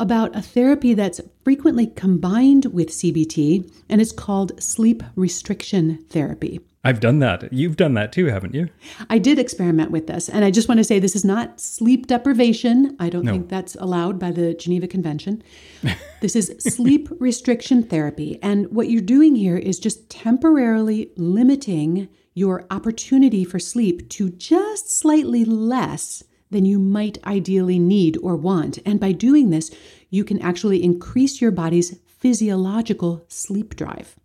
about 0.00 0.34
a 0.34 0.42
therapy 0.42 0.94
that's 0.94 1.20
frequently 1.44 1.86
combined 1.86 2.66
with 2.66 2.88
CBT, 2.88 3.70
and 3.88 4.00
it's 4.00 4.12
called 4.12 4.60
sleep 4.62 5.02
restriction 5.14 6.04
therapy. 6.08 6.60
I've 6.82 7.00
done 7.00 7.18
that. 7.18 7.52
You've 7.52 7.76
done 7.76 7.92
that 7.94 8.10
too, 8.10 8.26
haven't 8.26 8.54
you? 8.54 8.70
I 9.10 9.18
did 9.18 9.38
experiment 9.38 9.90
with 9.90 10.06
this. 10.06 10.30
And 10.30 10.46
I 10.46 10.50
just 10.50 10.66
want 10.66 10.78
to 10.78 10.84
say 10.84 10.98
this 10.98 11.14
is 11.14 11.26
not 11.26 11.60
sleep 11.60 12.06
deprivation. 12.06 12.96
I 12.98 13.10
don't 13.10 13.24
no. 13.24 13.32
think 13.32 13.50
that's 13.50 13.74
allowed 13.74 14.18
by 14.18 14.30
the 14.30 14.54
Geneva 14.54 14.86
Convention. 14.86 15.42
this 16.22 16.34
is 16.34 16.56
sleep 16.58 17.08
restriction 17.18 17.82
therapy. 17.82 18.38
And 18.42 18.72
what 18.72 18.88
you're 18.88 19.02
doing 19.02 19.34
here 19.34 19.58
is 19.58 19.78
just 19.78 20.08
temporarily 20.08 21.10
limiting 21.18 22.08
your 22.32 22.64
opportunity 22.70 23.44
for 23.44 23.58
sleep 23.58 24.08
to 24.08 24.30
just 24.30 24.90
slightly 24.90 25.44
less 25.44 26.24
than 26.50 26.64
you 26.64 26.78
might 26.78 27.24
ideally 27.24 27.78
need 27.78 28.18
or 28.22 28.36
want. 28.36 28.78
And 28.84 28.98
by 28.98 29.12
doing 29.12 29.50
this, 29.50 29.70
you 30.10 30.24
can 30.24 30.40
actually 30.42 30.82
increase 30.82 31.40
your 31.40 31.50
body's 31.50 31.98
physiological 32.06 33.24
sleep 33.28 33.76
drive. 33.76 34.16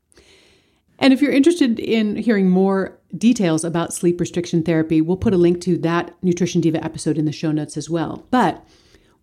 And 0.98 1.14
if 1.14 1.22
you're 1.22 1.32
interested 1.32 1.80
in 1.80 2.16
hearing 2.16 2.50
more 2.50 2.98
details 3.18 3.64
about 3.64 3.94
sleep 3.94 4.20
restriction 4.20 4.64
therapy, 4.64 5.02
we'll 5.02 5.18
put 5.18 5.34
a 5.34 5.38
link 5.38 5.62
to 5.62 5.78
that 5.80 6.16
Nutrition 6.24 6.62
Diva 6.62 6.84
episode 6.84 7.18
in 7.18 7.26
the 7.26 7.32
show 7.32 7.52
notes 7.52 7.78
as 7.78 7.90
well. 7.90 8.26
But 8.32 8.66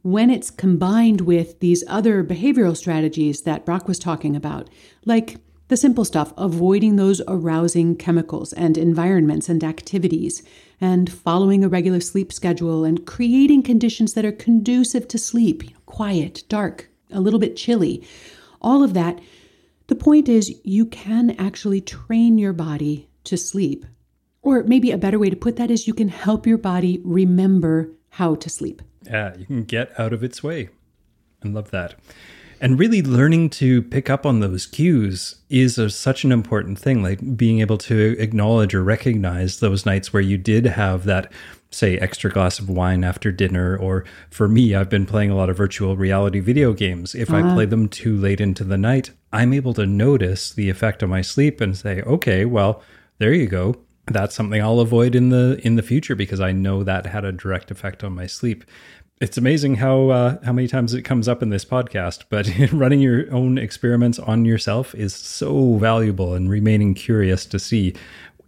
when 0.02 0.30
it's 0.30 0.50
combined 0.50 1.22
with 1.22 1.60
these 1.60 1.84
other 1.86 2.22
behavioral 2.22 2.76
strategies 2.76 3.42
that 3.42 3.64
Brock 3.64 3.88
was 3.88 3.98
talking 3.98 4.36
about, 4.36 4.68
like 5.04 5.38
the 5.68 5.76
simple 5.76 6.04
stuff, 6.04 6.34
avoiding 6.36 6.96
those 6.96 7.22
arousing 7.28 7.96
chemicals 7.96 8.52
and 8.52 8.76
environments 8.76 9.48
and 9.48 9.64
activities, 9.64 10.42
and 10.82 11.10
following 11.10 11.64
a 11.64 11.68
regular 11.68 12.00
sleep 12.00 12.30
schedule 12.30 12.84
and 12.84 13.06
creating 13.06 13.62
conditions 13.62 14.12
that 14.12 14.26
are 14.26 14.32
conducive 14.32 15.08
to 15.08 15.16
sleep, 15.16 15.62
quiet, 15.86 16.42
dark, 16.50 16.90
a 17.10 17.20
little 17.20 17.40
bit 17.40 17.56
chilly, 17.56 18.06
all 18.60 18.84
of 18.84 18.92
that 18.92 19.18
the 19.92 19.96
point 19.96 20.26
is, 20.26 20.58
you 20.64 20.86
can 20.86 21.32
actually 21.32 21.82
train 21.82 22.38
your 22.38 22.54
body 22.54 23.10
to 23.24 23.36
sleep. 23.36 23.84
Or 24.40 24.62
maybe 24.62 24.90
a 24.90 24.96
better 24.96 25.18
way 25.18 25.28
to 25.28 25.36
put 25.36 25.56
that 25.56 25.70
is 25.70 25.86
you 25.86 25.92
can 25.92 26.08
help 26.08 26.46
your 26.46 26.56
body 26.56 27.00
remember 27.04 27.90
how 28.08 28.36
to 28.36 28.48
sleep. 28.48 28.80
Yeah, 29.04 29.36
you 29.36 29.44
can 29.44 29.64
get 29.64 29.92
out 30.00 30.14
of 30.14 30.24
its 30.24 30.42
way. 30.42 30.70
I 31.44 31.48
love 31.48 31.70
that. 31.72 31.96
And 32.62 32.78
really 32.78 33.02
learning 33.02 33.50
to 33.50 33.82
pick 33.82 34.08
up 34.08 34.24
on 34.24 34.38
those 34.38 34.66
cues 34.66 35.34
is 35.50 35.78
a, 35.78 35.90
such 35.90 36.22
an 36.22 36.30
important 36.30 36.78
thing, 36.78 37.02
like 37.02 37.36
being 37.36 37.58
able 37.58 37.76
to 37.78 38.14
acknowledge 38.20 38.72
or 38.72 38.84
recognize 38.84 39.58
those 39.58 39.84
nights 39.84 40.12
where 40.12 40.22
you 40.22 40.38
did 40.38 40.66
have 40.66 41.02
that 41.04 41.32
say 41.70 41.98
extra 41.98 42.30
glass 42.30 42.60
of 42.60 42.68
wine 42.68 43.02
after 43.02 43.32
dinner. 43.32 43.76
Or 43.76 44.04
for 44.30 44.46
me 44.46 44.76
i've 44.76 44.88
been 44.88 45.06
playing 45.06 45.30
a 45.30 45.34
lot 45.34 45.50
of 45.50 45.56
virtual 45.56 45.96
reality 45.96 46.38
video 46.38 46.72
games. 46.72 47.16
If 47.16 47.30
uh-huh. 47.30 47.48
i 47.48 47.54
play 47.54 47.66
them 47.66 47.88
too 47.88 48.16
late 48.16 48.40
into 48.40 48.62
the 48.62 48.78
night 48.78 49.10
i'm 49.32 49.52
able 49.52 49.74
to 49.74 49.84
notice 49.84 50.52
the 50.52 50.70
effect 50.70 51.02
on 51.02 51.10
my 51.10 51.20
sleep 51.20 51.60
and 51.60 51.76
say 51.76 52.00
okay 52.02 52.44
well 52.44 52.80
there 53.18 53.32
you 53.32 53.48
go. 53.48 53.74
That's 54.06 54.36
something 54.36 54.62
i'll 54.62 54.80
avoid 54.80 55.16
in 55.16 55.30
the 55.30 55.60
in 55.64 55.74
the 55.74 55.82
future 55.82 56.14
because 56.14 56.40
i 56.40 56.52
know 56.52 56.84
that 56.84 57.06
had 57.06 57.24
a 57.24 57.32
direct 57.32 57.72
effect 57.72 58.04
on 58.04 58.12
my 58.12 58.26
sleep 58.26 58.64
it's 59.20 59.38
amazing 59.38 59.76
how 59.76 60.08
uh, 60.10 60.36
how 60.44 60.52
many 60.52 60.66
times 60.66 60.94
it 60.94 61.02
comes 61.02 61.28
up 61.28 61.42
in 61.42 61.50
this 61.50 61.64
podcast 61.64 62.24
but 62.28 62.48
running 62.72 63.00
your 63.00 63.32
own 63.32 63.56
experiments 63.56 64.18
on 64.18 64.44
yourself 64.44 64.94
is 64.94 65.14
so 65.14 65.74
valuable 65.76 66.34
and 66.34 66.50
remaining 66.50 66.94
curious 66.94 67.46
to 67.46 67.58
see. 67.58 67.94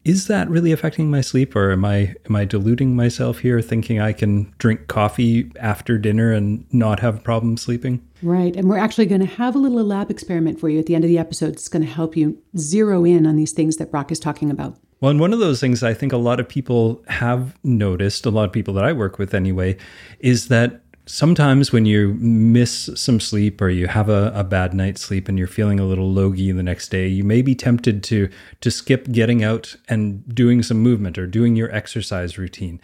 Is 0.05 0.27
that 0.27 0.51
really 0.51 0.71
affecting 0.71 1.11
my 1.11 1.23
sleep 1.23 1.57
or 1.57 1.73
am 1.73 1.85
i 1.85 2.15
am 2.27 2.37
i 2.37 2.45
deluding 2.45 2.95
myself 2.97 3.39
here 3.39 3.63
thinking 3.63 4.01
i 4.01 4.13
can 4.13 4.53
drink 4.59 4.89
coffee 4.89 5.51
after 5.61 5.97
dinner 5.97 6.33
and 6.33 6.67
not 6.73 7.01
have 7.01 7.25
problems 7.25 7.63
sleeping? 7.63 8.07
Right 8.23 8.57
and 8.57 8.69
we're 8.69 8.79
actually 8.79 9.07
going 9.07 9.21
to 9.21 9.27
have 9.27 9.55
a 9.55 9.59
little 9.59 9.83
lab 9.85 10.11
experiment 10.11 10.59
for 10.59 10.69
you 10.69 10.79
at 10.79 10.87
the 10.87 10.95
end 10.95 11.05
of 11.05 11.09
the 11.09 11.19
episode 11.19 11.55
it's 11.55 11.69
going 11.69 11.85
to 11.85 11.91
help 11.91 12.17
you 12.17 12.43
zero 12.59 13.05
in 13.05 13.27
on 13.27 13.37
these 13.37 13.53
things 13.53 13.77
that 13.77 13.91
brock 13.91 14.11
is 14.11 14.19
talking 14.19 14.51
about 14.51 14.77
well, 15.05 15.11
and 15.11 15.21
one 15.21 15.35
of 15.35 15.39
those 15.39 15.61
things 15.61 15.83
I 15.83 15.93
think 15.93 16.15
a 16.15 16.17
lot 16.17 16.41
of 16.41 16.49
people 16.49 17.05
have 17.09 17.59
noticed, 17.63 18.25
a 18.25 18.31
lot 18.31 18.45
of 18.45 18.53
people 18.53 18.73
that 18.73 18.87
I 18.87 18.95
work 18.95 19.19
with 19.19 19.35
anyway, 19.35 19.77
is 20.21 20.49
that 20.49 20.81
sometimes 21.05 21.71
when 21.71 21.85
you 21.85 22.15
miss 22.15 22.89
some 22.95 23.21
sleep 23.21 23.61
or 23.61 23.69
you 23.69 23.87
have 23.87 24.09
a, 24.09 24.33
a, 24.35 24.43
bad 24.43 24.73
night's 24.73 25.03
sleep 25.03 25.29
and 25.29 25.37
you're 25.37 25.47
feeling 25.47 25.79
a 25.79 25.85
little 25.85 26.11
logy 26.11 26.51
the 26.53 26.63
next 26.63 26.89
day 26.89 27.07
you 27.07 27.23
may 27.23 27.43
be 27.43 27.55
tempted 27.55 28.03
to 28.05 28.31
to 28.63 28.71
skip 28.71 29.13
getting 29.13 29.45
out 29.45 29.77
and 29.91 30.27
doing 30.35 30.63
some 30.63 30.79
movement 30.79 31.19
or 31.19 31.27
doing 31.27 31.55
your 31.55 31.71
exercise 31.71 32.39
routine. 32.39 32.81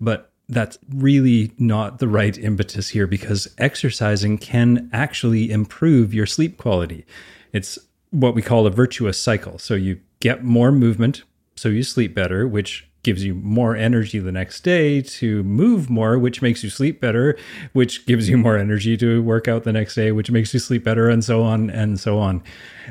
But 0.00 0.30
that's 0.48 0.78
really 0.94 1.50
not 1.58 1.98
the 1.98 2.06
right 2.06 2.38
impetus 2.38 2.90
here 2.90 3.08
because 3.08 3.52
exercising 3.58 4.38
can 4.38 4.88
actually 4.92 5.50
improve 5.50 6.14
your 6.14 6.26
sleep 6.26 6.56
quality. 6.56 7.04
It's 7.52 7.80
what 8.12 8.36
we 8.36 8.42
call 8.42 8.64
a 8.64 8.70
virtuous 8.70 9.20
cycle. 9.20 9.58
So 9.58 9.74
you 9.74 9.98
get 10.20 10.44
more 10.44 10.70
movement 10.70 11.24
so 11.64 11.70
you 11.70 11.82
sleep 11.82 12.14
better 12.14 12.46
which 12.46 12.86
gives 13.04 13.24
you 13.24 13.34
more 13.34 13.76
energy 13.76 14.18
the 14.18 14.32
next 14.32 14.62
day 14.62 15.00
to 15.00 15.44
move 15.44 15.88
more, 15.88 16.18
which 16.18 16.42
makes 16.42 16.64
you 16.64 16.70
sleep 16.70 17.00
better, 17.00 17.36
which 17.72 18.04
gives 18.06 18.28
you 18.28 18.36
more 18.36 18.56
energy 18.58 18.96
to 18.96 19.22
work 19.22 19.46
out 19.46 19.62
the 19.62 19.72
next 19.72 19.94
day, 19.94 20.10
which 20.10 20.30
makes 20.30 20.52
you 20.52 20.58
sleep 20.58 20.82
better, 20.82 21.08
and 21.08 21.22
so 21.22 21.42
on 21.42 21.70
and 21.70 22.00
so 22.00 22.18
on. 22.18 22.42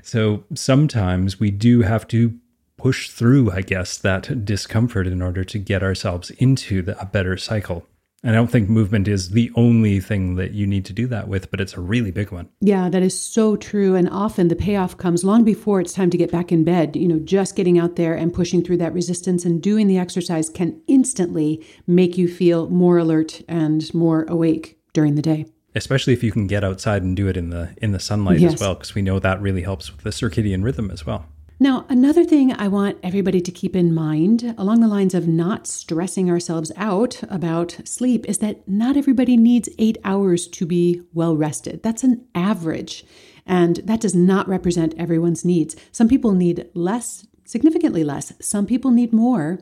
So 0.04 0.46
sometimes 0.54 1.40
we 1.40 1.52
do 1.52 1.82
have 1.82 2.08
to 2.10 2.40
push 2.78 3.10
through, 3.10 3.52
I 3.52 3.62
guess, 3.62 3.98
that 3.98 4.46
discomfort 4.46 5.08
in 5.08 5.22
order 5.22 5.44
to 5.44 5.60
get 5.60 5.84
ourselves 5.84 6.30
into 6.32 6.82
the, 6.82 7.00
a 7.02 7.06
better 7.06 7.36
cycle. 7.36 7.86
And 8.24 8.34
I 8.34 8.40
don't 8.40 8.50
think 8.50 8.70
movement 8.70 9.10
is 9.10 9.32
the 9.32 9.52
only 9.56 10.00
thing 10.00 10.36
that 10.36 10.54
you 10.54 10.66
need 10.66 10.86
to 10.86 10.94
do 10.94 11.08
that 11.08 11.28
with, 11.28 11.52
but 11.52 11.60
it's 11.60 11.74
a 11.74 11.82
really 11.82 12.10
big 12.10 12.32
one. 12.32 12.48
Yeah, 12.62 12.88
that 12.88 13.04
is 13.04 13.20
so 13.20 13.58
true. 13.58 13.96
And 13.96 14.10
often 14.10 14.48
the 14.48 14.56
payoff 14.56 14.98
comes 14.98 15.26
long 15.26 15.44
before 15.44 15.82
it's 15.82 15.94
time 15.94 16.10
to 16.10 16.18
get 16.18 16.32
back 16.32 16.50
in 16.52 16.64
bed. 16.64 16.96
You 16.96 17.10
know, 17.10 17.20
just 17.20 17.58
getting 17.58 17.78
out 17.78 17.98
there 17.98 18.16
and 18.16 18.34
pushing 18.34 18.64
through 18.64 18.78
that 18.78 18.94
resistance 18.94 19.44
and 19.44 19.62
doing 19.62 19.88
the 19.88 19.98
exercise 19.98 20.50
can 20.50 20.82
instantly 20.88 21.66
make 21.86 22.18
you 22.18 22.30
feel 22.30 22.70
more 22.70 22.98
alert 22.98 23.42
and 23.50 23.94
more 23.94 24.24
awake 24.30 24.80
during 24.94 25.16
the 25.16 25.22
day 25.22 25.46
especially 25.76 26.14
if 26.14 26.24
you 26.24 26.32
can 26.32 26.46
get 26.46 26.64
outside 26.64 27.02
and 27.02 27.16
do 27.16 27.28
it 27.28 27.36
in 27.36 27.50
the 27.50 27.74
in 27.78 27.92
the 27.92 28.00
sunlight 28.00 28.40
yes. 28.40 28.54
as 28.54 28.62
well 28.62 28.76
because 28.76 28.94
we 28.94 29.02
know 29.02 29.20
that 29.20 29.42
really 29.42 29.64
helps 29.64 29.92
with 29.92 30.02
the 30.02 30.12
circadian 30.12 30.64
rhythm 30.64 30.92
as 30.92 31.06
well 31.06 31.26
now, 31.60 31.86
another 31.88 32.26
thing 32.26 32.52
I 32.52 32.68
want 32.68 32.98
everybody 33.04 33.40
to 33.40 33.52
keep 33.52 33.76
in 33.76 33.94
mind 33.94 34.56
along 34.58 34.82
the 34.82 34.88
lines 34.88 35.14
of 35.14 35.28
not 35.28 35.68
stressing 35.68 36.30
ourselves 36.30 36.72
out 36.76 37.22
about 37.30 37.78
sleep 37.86 38.26
is 38.28 38.40
that 38.40 38.68
not 38.68 38.98
everybody 38.98 39.38
needs 39.38 39.70
eight 39.78 39.98
hours 40.04 40.48
to 40.48 40.66
be 40.66 41.04
well 41.14 41.38
rested. 41.38 41.84
That's 41.84 42.04
an 42.04 42.26
average, 42.34 43.06
and 43.46 43.78
that 43.78 44.02
does 44.02 44.16
not 44.16 44.48
represent 44.48 44.96
everyone's 44.98 45.46
needs. 45.46 45.76
Some 45.92 46.08
people 46.08 46.32
need 46.32 46.68
less, 46.74 47.28
significantly 47.46 48.04
less, 48.04 48.34
some 48.42 48.66
people 48.66 48.92
need 48.92 49.14
more. 49.14 49.60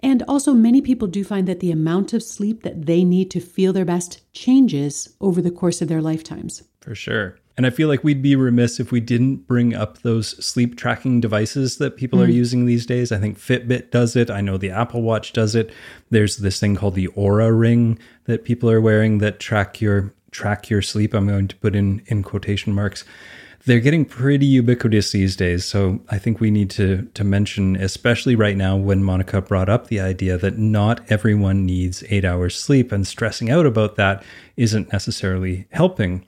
And 0.00 0.24
also, 0.26 0.52
many 0.52 0.80
people 0.80 1.06
do 1.06 1.22
find 1.22 1.46
that 1.46 1.60
the 1.60 1.70
amount 1.70 2.12
of 2.12 2.24
sleep 2.24 2.64
that 2.64 2.86
they 2.86 3.04
need 3.04 3.30
to 3.30 3.40
feel 3.40 3.72
their 3.72 3.84
best 3.84 4.20
changes 4.32 5.14
over 5.20 5.40
the 5.40 5.52
course 5.52 5.80
of 5.80 5.86
their 5.86 6.02
lifetimes. 6.02 6.64
For 6.80 6.96
sure. 6.96 7.38
And 7.56 7.66
I 7.66 7.70
feel 7.70 7.88
like 7.88 8.02
we'd 8.02 8.22
be 8.22 8.34
remiss 8.34 8.80
if 8.80 8.92
we 8.92 9.00
didn't 9.00 9.46
bring 9.46 9.74
up 9.74 9.98
those 9.98 10.44
sleep 10.44 10.76
tracking 10.76 11.20
devices 11.20 11.76
that 11.78 11.96
people 11.96 12.18
mm. 12.18 12.24
are 12.24 12.30
using 12.30 12.64
these 12.64 12.86
days. 12.86 13.12
I 13.12 13.18
think 13.18 13.38
Fitbit 13.38 13.90
does 13.90 14.16
it. 14.16 14.30
I 14.30 14.40
know 14.40 14.56
the 14.56 14.70
Apple 14.70 15.02
Watch 15.02 15.32
does 15.32 15.54
it. 15.54 15.70
There's 16.10 16.38
this 16.38 16.58
thing 16.58 16.76
called 16.76 16.94
the 16.94 17.08
Oura 17.08 17.56
Ring 17.56 17.98
that 18.24 18.44
people 18.44 18.70
are 18.70 18.80
wearing 18.80 19.18
that 19.18 19.38
track 19.38 19.80
your 19.80 20.14
track 20.30 20.70
your 20.70 20.80
sleep. 20.80 21.12
I'm 21.12 21.28
going 21.28 21.48
to 21.48 21.56
put 21.56 21.76
in 21.76 22.02
in 22.06 22.22
quotation 22.22 22.72
marks. 22.72 23.04
They're 23.64 23.80
getting 23.80 24.06
pretty 24.06 24.46
ubiquitous 24.46 25.12
these 25.12 25.36
days. 25.36 25.64
So 25.64 26.00
I 26.08 26.18
think 26.18 26.40
we 26.40 26.50
need 26.50 26.70
to 26.70 27.02
to 27.14 27.22
mention, 27.22 27.76
especially 27.76 28.34
right 28.34 28.56
now 28.56 28.76
when 28.76 29.04
Monica 29.04 29.42
brought 29.42 29.68
up 29.68 29.86
the 29.86 30.00
idea 30.00 30.38
that 30.38 30.58
not 30.58 31.02
everyone 31.10 31.66
needs 31.66 32.02
eight 32.08 32.24
hours 32.24 32.58
sleep 32.58 32.90
and 32.90 33.06
stressing 33.06 33.50
out 33.50 33.66
about 33.66 33.96
that 33.96 34.24
isn't 34.56 34.90
necessarily 34.90 35.66
helping. 35.70 36.24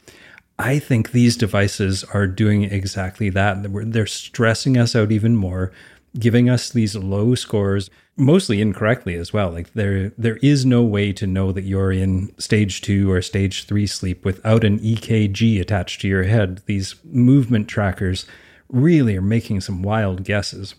I 0.58 0.78
think 0.78 1.10
these 1.10 1.36
devices 1.36 2.04
are 2.04 2.26
doing 2.26 2.64
exactly 2.64 3.28
that. 3.30 3.66
They're 3.92 4.06
stressing 4.06 4.76
us 4.78 4.94
out 4.94 5.10
even 5.10 5.36
more, 5.36 5.72
giving 6.18 6.48
us 6.48 6.70
these 6.70 6.94
low 6.94 7.34
scores, 7.34 7.90
mostly 8.16 8.60
incorrectly 8.60 9.16
as 9.16 9.32
well. 9.32 9.50
Like 9.50 9.72
there, 9.72 10.10
there 10.16 10.36
is 10.36 10.64
no 10.64 10.82
way 10.82 11.12
to 11.14 11.26
know 11.26 11.50
that 11.50 11.64
you're 11.64 11.90
in 11.90 12.32
stage 12.38 12.82
two 12.82 13.10
or 13.10 13.20
stage 13.20 13.64
three 13.66 13.86
sleep 13.88 14.24
without 14.24 14.62
an 14.62 14.78
EKG 14.78 15.60
attached 15.60 16.00
to 16.02 16.08
your 16.08 16.24
head. 16.24 16.62
These 16.66 16.94
movement 17.04 17.68
trackers 17.68 18.26
really 18.68 19.16
are 19.16 19.22
making 19.22 19.60
some 19.60 19.82
wild 19.82 20.24
guesses. 20.24 20.76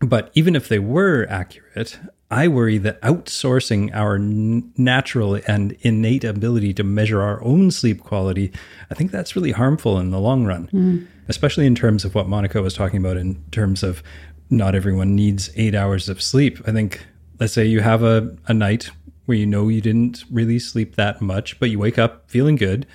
But 0.00 0.30
even 0.34 0.54
if 0.54 0.68
they 0.68 0.78
were 0.78 1.26
accurate, 1.28 1.98
I 2.30 2.46
worry 2.46 2.78
that 2.78 3.00
outsourcing 3.02 3.94
our 3.94 4.14
n- 4.14 4.72
natural 4.76 5.40
and 5.48 5.72
innate 5.80 6.22
ability 6.22 6.72
to 6.74 6.84
measure 6.84 7.20
our 7.20 7.42
own 7.42 7.70
sleep 7.70 8.02
quality, 8.02 8.52
I 8.90 8.94
think 8.94 9.10
that's 9.10 9.34
really 9.34 9.50
harmful 9.50 9.98
in 9.98 10.10
the 10.10 10.20
long 10.20 10.44
run, 10.44 10.68
mm. 10.68 11.06
especially 11.28 11.66
in 11.66 11.74
terms 11.74 12.04
of 12.04 12.14
what 12.14 12.28
Monica 12.28 12.62
was 12.62 12.74
talking 12.74 13.00
about 13.00 13.16
in 13.16 13.42
terms 13.50 13.82
of 13.82 14.02
not 14.48 14.74
everyone 14.74 15.16
needs 15.16 15.50
eight 15.56 15.74
hours 15.74 16.08
of 16.08 16.22
sleep. 16.22 16.60
I 16.66 16.72
think, 16.72 17.04
let's 17.40 17.52
say 17.52 17.64
you 17.64 17.80
have 17.80 18.02
a, 18.02 18.36
a 18.46 18.54
night 18.54 18.90
where 19.26 19.36
you 19.36 19.46
know 19.46 19.68
you 19.68 19.80
didn't 19.80 20.24
really 20.30 20.58
sleep 20.58 20.96
that 20.96 21.20
much, 21.20 21.58
but 21.58 21.70
you 21.70 21.78
wake 21.78 21.98
up 21.98 22.30
feeling 22.30 22.56
good 22.56 22.86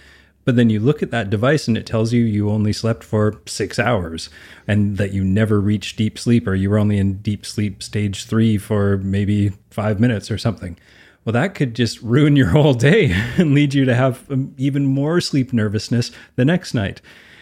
but 0.46 0.56
then 0.56 0.70
you 0.70 0.80
look 0.80 1.04
at 1.04 1.12
that 1.12 1.30
device 1.30 1.68
and 1.68 1.78
it 1.78 1.86
tells 1.86 2.14
you 2.14 2.24
you 2.24 2.50
only 2.50 2.72
slept 2.72 3.04
for 3.04 3.42
six 3.48 3.80
hours 3.80 4.30
and 4.68 4.98
that 4.98 5.12
you 5.12 5.24
never 5.24 5.60
reached 5.60 5.98
deep 5.98 6.18
sleep 6.18 6.48
or 6.48 6.54
you 6.54 6.70
were 6.70 6.78
only 6.78 7.00
in 7.00 7.16
deep 7.16 7.46
sleep 7.46 7.82
stage 7.82 8.25
three 8.25 8.58
for 8.58 8.98
maybe 9.00 9.52
five 9.72 10.00
minutes 10.00 10.30
or 10.30 10.38
something. 10.38 10.78
Well, 11.25 11.34
that 11.34 11.56
could 11.56 11.74
just 11.74 12.00
ruin 12.02 12.36
your 12.36 12.50
whole 12.50 12.75
day 12.75 13.12
and 13.38 13.56
lead 13.56 13.74
you 13.74 13.86
to 13.86 13.96
have 13.96 14.30
um, 14.32 14.54
even 14.58 14.86
more 14.86 15.20
sleep 15.20 15.52
nervousness 15.52 16.12
the 16.36 16.46
next 16.46 16.75
night. 16.75 17.02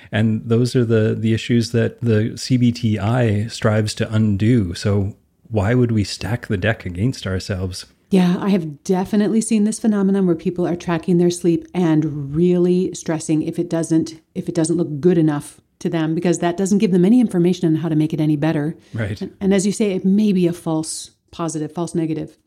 And 0.09 0.47
those 0.47 0.75
are 0.75 0.85
the, 0.85 1.15
the 1.17 1.33
issues 1.33 1.71
that 1.71 1.99
the 1.99 2.31
CBTI 2.35 3.51
strives 3.51 3.93
to 3.95 4.13
undo. 4.13 4.73
So, 4.73 5.17
why 5.49 5.73
would 5.73 5.91
we 5.91 6.03
stack 6.03 6.47
the 6.47 6.57
deck 6.57 6.85
against 6.85 7.27
ourselves? 7.27 7.85
Yeah, 8.13 8.37
I 8.39 8.49
have 8.49 8.83
definitely 8.83 9.41
seen 9.41 9.63
this 9.63 9.79
phenomenon 9.79 10.27
where 10.27 10.35
people 10.35 10.67
are 10.67 10.75
tracking 10.75 11.17
their 11.17 11.31
sleep 11.31 11.65
and 11.73 12.35
really 12.35 12.93
stressing 12.93 13.41
if 13.41 13.57
it 13.57 13.71
doesn't 13.71 14.21
if 14.35 14.47
it 14.47 14.53
doesn't 14.53 14.77
look 14.77 14.99
good 14.99 15.17
enough 15.17 15.59
to 15.79 15.89
them 15.89 16.13
because 16.13 16.37
that 16.37 16.55
doesn't 16.55 16.77
give 16.77 16.91
them 16.91 17.05
any 17.05 17.19
information 17.19 17.67
on 17.67 17.81
how 17.81 17.89
to 17.89 17.95
make 17.95 18.13
it 18.13 18.21
any 18.21 18.35
better. 18.35 18.77
Right. 18.93 19.19
And, 19.19 19.35
and 19.41 19.51
as 19.51 19.65
you 19.65 19.71
say, 19.71 19.93
it 19.93 20.05
may 20.05 20.31
be 20.31 20.45
a 20.45 20.53
false 20.53 21.09
positive, 21.31 21.71
false 21.71 21.95
negative. 21.95 22.37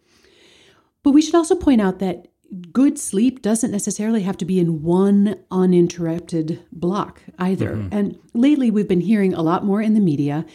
But 1.03 1.11
we 1.11 1.21
should 1.21 1.35
also 1.35 1.57
point 1.57 1.81
out 1.81 1.99
that 1.99 2.29
good 2.73 2.97
sleep 2.97 3.43
doesn't 3.43 3.73
necessarily 3.73 4.23
have 4.23 4.37
to 4.37 4.45
be 4.45 4.61
in 4.61 4.85
one 4.85 5.35
uninterrupted 5.51 6.63
block 6.71 7.23
either. 7.41 7.75
Mm-hmm. 7.75 7.89
And 7.91 8.19
lately 8.35 8.71
we've 8.71 8.87
been 8.87 9.01
hearing 9.01 9.35
a 9.35 9.43
lot 9.43 9.65
more 9.65 9.83
in 9.83 9.95
the 9.95 10.01
media 10.01 10.47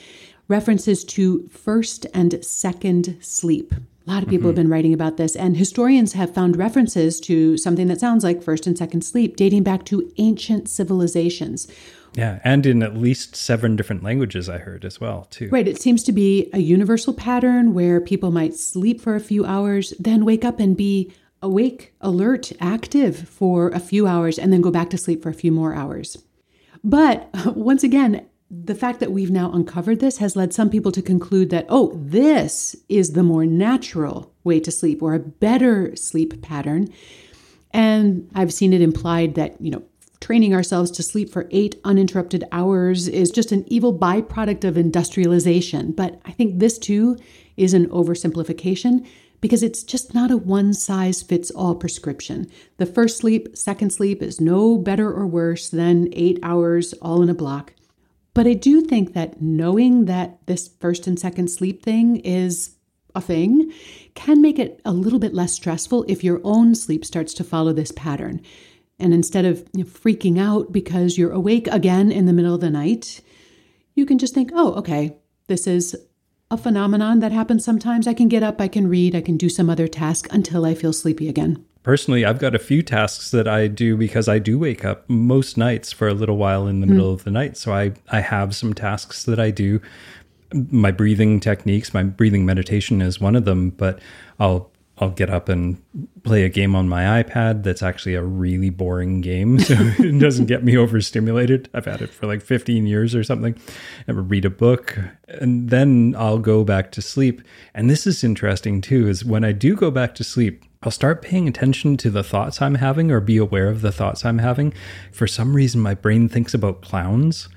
references 0.47 1.03
to 1.03 1.49
first 1.49 2.07
and 2.13 2.41
second 2.45 3.17
sleep. 3.19 3.73
A 4.08 4.12
lot 4.12 4.24
of 4.24 4.29
people 4.29 4.43
mm-hmm. 4.43 4.48
have 4.48 4.55
been 4.55 4.70
writing 4.70 4.93
about 4.93 5.17
this, 5.17 5.36
and 5.36 5.55
historians 5.55 6.13
have 6.13 6.34
found 6.34 6.58
references 6.58 7.20
to 7.22 7.55
something 7.58 7.88
that 7.88 8.00
sounds 8.00 8.24
like 8.24 8.41
first 8.41 8.65
and 8.65 8.77
second 8.77 9.03
sleep 9.03 9.36
dating 9.36 9.63
back 9.63 9.86
to 9.86 10.12
ancient 10.17 10.67
civilizations. 10.70 11.67
Yeah, 12.13 12.39
and 12.43 12.65
in 12.65 12.84
at 12.84 12.98
least 12.98 13.36
seven 13.36 13.75
different 13.75 14.03
languages, 14.03 14.50
I 14.50 14.58
heard 14.58 14.84
as 14.86 15.00
well, 15.00 15.27
too. 15.29 15.50
Right. 15.50 15.67
It 15.67 15.79
seems 15.79 16.03
to 16.03 16.12
be 16.12 16.50
a 16.51 16.60
universal 16.60 17.13
pattern 17.13 17.74
where 17.74 18.01
people 18.01 18.31
might 18.31 18.55
sleep 18.55 19.00
for 19.00 19.15
a 19.15 19.22
few 19.22 19.46
hours, 19.46 19.93
then 20.00 20.25
wake 20.25 20.43
up 20.43 20.60
and 20.60 20.75
be 20.75 21.13
awake, 21.41 21.93
alert, 22.01 22.51
active 22.60 23.29
for 23.29 23.70
a 23.70 23.79
few 23.79 24.08
hours 24.08 24.38
and 24.38 24.51
then 24.51 24.62
go 24.62 24.72
back 24.72 24.89
to 24.89 24.98
sleep 24.98 25.24
for 25.24 25.29
a 25.29 25.34
few 25.34 25.51
more 25.51 25.74
hours. 25.74 26.17
But 26.84 27.29
once 27.46 27.84
again, 27.84 28.25
the 28.53 28.75
fact 28.75 29.00
that 29.00 29.13
we've 29.13 29.31
now 29.31 29.50
uncovered 29.53 30.01
this 30.01 30.17
has 30.17 30.36
led 30.36 30.53
some 30.53 30.70
people 30.70 30.91
to 30.91 31.01
conclude 31.01 31.50
that, 31.51 31.65
oh, 31.70 31.93
this 31.96 32.75
is 32.89 33.13
the 33.13 33.24
more 33.24 33.46
natural 33.46 34.34
way 34.43 34.60
to 34.60 34.70
sleep 34.70 35.01
or 35.01 35.13
a 35.13 35.20
better 35.20 35.96
sleep 35.96 36.41
pattern. 36.41 36.89
And 37.72 38.29
I've 38.36 38.53
seen 38.53 38.74
it 38.74 38.81
implied 38.81 39.36
that, 39.36 39.60
you 39.62 39.72
know, 39.72 39.84
training 40.20 40.53
ourselves 40.53 40.91
to 40.91 41.01
sleep 41.01 41.29
for 41.31 41.48
eight 41.51 41.79
uninterrupted 41.86 42.43
hours 42.51 43.08
is 43.08 43.31
just 43.31 43.53
an 43.53 43.63
evil 43.67 43.98
byproduct 43.98 44.65
of 44.65 44.77
industrialization. 44.77 45.93
But 45.93 46.20
I 46.25 46.31
think 46.31 46.60
this 46.60 46.77
too 46.77 47.17
is 47.55 47.74
an 47.74 47.88
oversimplification 47.88 49.08
because 49.39 49.63
it's 49.63 49.81
just 49.81 50.13
not 50.13 50.29
a 50.29 50.36
one 50.36 50.74
size 50.74 51.22
fits 51.22 51.51
all 51.51 51.74
prescription. 51.74 52.51
The 52.77 52.86
first 52.86 53.17
sleep, 53.17 53.55
second 53.55 53.91
sleep 53.91 54.22
is 54.22 54.41
no 54.41 54.77
better 54.77 55.10
or 55.10 55.25
worse 55.25 55.70
than 55.70 56.10
eight 56.12 56.38
hours 56.43 56.93
all 57.01 57.22
in 57.24 57.29
a 57.29 57.34
block. 57.34 57.74
But 58.33 58.47
I 58.47 58.53
do 58.53 58.81
think 58.81 59.13
that 59.13 59.41
knowing 59.41 60.05
that 60.05 60.45
this 60.45 60.69
first 60.79 61.05
and 61.07 61.19
second 61.19 61.50
sleep 61.50 61.83
thing 61.83 62.17
is 62.17 62.75
a 63.13 63.21
thing 63.21 63.71
can 64.15 64.41
make 64.41 64.57
it 64.57 64.79
a 64.85 64.93
little 64.93 65.19
bit 65.19 65.33
less 65.33 65.53
stressful 65.53 66.05
if 66.07 66.23
your 66.23 66.39
own 66.43 66.75
sleep 66.75 67.03
starts 67.03 67.33
to 67.35 67.43
follow 67.43 67.73
this 67.73 67.91
pattern. 67.91 68.41
And 69.00 69.13
instead 69.13 69.45
of 69.45 69.67
you 69.73 69.83
know, 69.83 69.89
freaking 69.89 70.39
out 70.39 70.71
because 70.71 71.17
you're 71.17 71.31
awake 71.31 71.67
again 71.67 72.11
in 72.11 72.25
the 72.25 72.33
middle 72.33 72.55
of 72.55 72.61
the 72.61 72.69
night, 72.69 73.21
you 73.95 74.05
can 74.05 74.17
just 74.17 74.33
think, 74.33 74.51
oh, 74.53 74.73
okay, 74.75 75.17
this 75.47 75.67
is 75.67 75.97
a 76.50 76.57
phenomenon 76.57 77.19
that 77.19 77.31
happens 77.31 77.65
sometimes. 77.65 78.07
I 78.07 78.13
can 78.13 78.27
get 78.29 78.43
up, 78.43 78.61
I 78.61 78.67
can 78.67 78.88
read, 78.88 79.15
I 79.15 79.21
can 79.21 79.38
do 79.38 79.50
some 79.50 79.69
other 79.69 79.88
task 79.88 80.27
until 80.31 80.65
I 80.65 80.75
feel 80.75 80.93
sleepy 80.93 81.27
again. 81.27 81.65
Personally, 81.83 82.25
I've 82.25 82.39
got 82.39 82.53
a 82.53 82.59
few 82.59 82.83
tasks 82.83 83.31
that 83.31 83.47
I 83.47 83.67
do 83.67 83.97
because 83.97 84.27
I 84.27 84.38
do 84.38 84.59
wake 84.59 84.85
up 84.85 85.09
most 85.09 85.57
nights 85.57 85.91
for 85.91 86.07
a 86.07 86.13
little 86.13 86.38
while 86.38 86.67
in 86.67 86.79
the 86.79 86.88
mm. 86.88 86.91
middle 86.91 87.11
of 87.11 87.23
the 87.23 87.31
night. 87.31 87.57
So 87.57 87.73
I, 87.73 87.93
I 88.09 88.19
have 88.19 88.55
some 88.55 88.73
tasks 88.73 89.23
that 89.23 89.39
I 89.39 89.50
do. 89.50 89.81
My 90.53 90.91
breathing 90.91 91.39
techniques, 91.39 91.93
my 91.93 92.03
breathing 92.03 92.45
meditation 92.45 93.01
is 93.01 93.19
one 93.19 93.35
of 93.35 93.45
them, 93.45 93.71
but 93.71 94.00
I'll 94.39 94.71
I'll 95.01 95.09
get 95.09 95.31
up 95.31 95.50
and 95.50 95.81
play 96.21 96.43
a 96.43 96.50
game 96.50 96.75
on 96.75 96.88
my 96.88 97.23
iPad 97.23 97.63
that's 97.63 97.81
actually 97.81 98.13
a 98.13 98.21
really 98.21 98.69
boring 98.69 99.21
game. 99.21 99.57
So 99.71 99.73
it 99.73 100.19
doesn't 100.19 100.45
get 100.45 100.63
me 100.63 100.77
overstimulated. 100.77 101.69
I've 101.73 101.85
had 101.85 102.01
it 102.01 102.11
for 102.11 102.27
like 102.27 102.43
15 102.43 102.85
years 102.85 103.15
or 103.15 103.23
something. 103.23 103.57
I 104.07 104.11
read 104.11 104.45
a 104.45 104.50
book 104.51 105.00
and 105.27 105.69
then 105.69 106.13
I'll 106.17 106.38
go 106.38 106.63
back 106.63 106.91
to 106.91 107.01
sleep. 107.01 107.41
And 107.73 107.89
this 107.89 108.05
is 108.05 108.23
interesting 108.23 108.81
too, 108.81 109.07
is 109.07 109.25
when 109.25 109.43
I 109.43 109.53
do 109.53 109.75
go 109.75 109.89
back 109.89 110.13
to 110.15 110.23
sleep, 110.23 110.65
I'll 110.83 110.91
start 110.91 111.21
paying 111.21 111.47
attention 111.47 111.97
to 111.97 112.09
the 112.09 112.23
thoughts 112.23 112.61
I'm 112.61 112.75
having 112.75 113.11
or 113.11 113.19
be 113.19 113.38
aware 113.38 113.69
of 113.69 113.81
the 113.81 113.91
thoughts 113.91 114.25
I'm 114.25 114.39
having. 114.39 114.73
For 115.11 115.27
some 115.27 115.55
reason, 115.55 115.79
my 115.79 115.93
brain 115.93 116.27
thinks 116.27 116.53
about 116.53 116.81
clowns 116.81 117.50